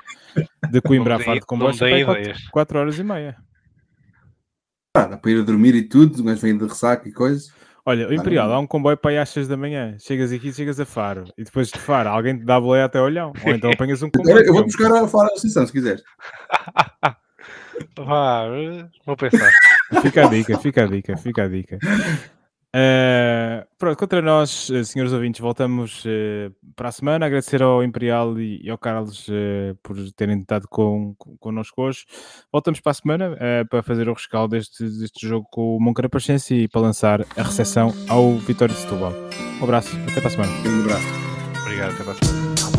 [0.71, 2.49] de Coimbra a Faro de comboio, não me deem quatro, ideias.
[2.49, 3.37] quatro horas e meia.
[4.93, 7.51] Pá, dá para ir a dormir e tudo, mas vem de ressaca e coisas.
[7.89, 9.97] Olha, o Imperial, há um comboio para aí às 6 da manhã.
[10.01, 11.23] Chegas aqui, chegas a Faro.
[11.39, 13.33] E depois de Faro, alguém te dá boleia até Olhão.
[13.45, 14.45] Ou então apanhas um comboio.
[14.45, 16.03] Eu vou buscar a fora da estação, se quiseres.
[17.97, 18.47] Vá,
[19.07, 19.53] vou pensar.
[20.03, 21.79] Fica a dica, fica a dica, fica a dica.
[22.75, 27.27] Eh, pronto, contra nós, eh, senhores ouvintes, voltamos eh, para a semana.
[27.27, 32.05] Agradecer ao Imperial e, e ao Carlos eh, por terem estado com, com, connosco hoje.
[32.53, 33.37] Voltamos para a semana
[33.71, 37.95] para fazer o rescaldo deste, deste jogo com o Moncarapachense e para lançar a recepção
[38.09, 39.13] ao Vitória de Setúbal.
[39.61, 40.53] Um abraço, até para a semana.
[40.69, 41.07] Um abraço.
[41.63, 42.76] Obrigado, até para a semana.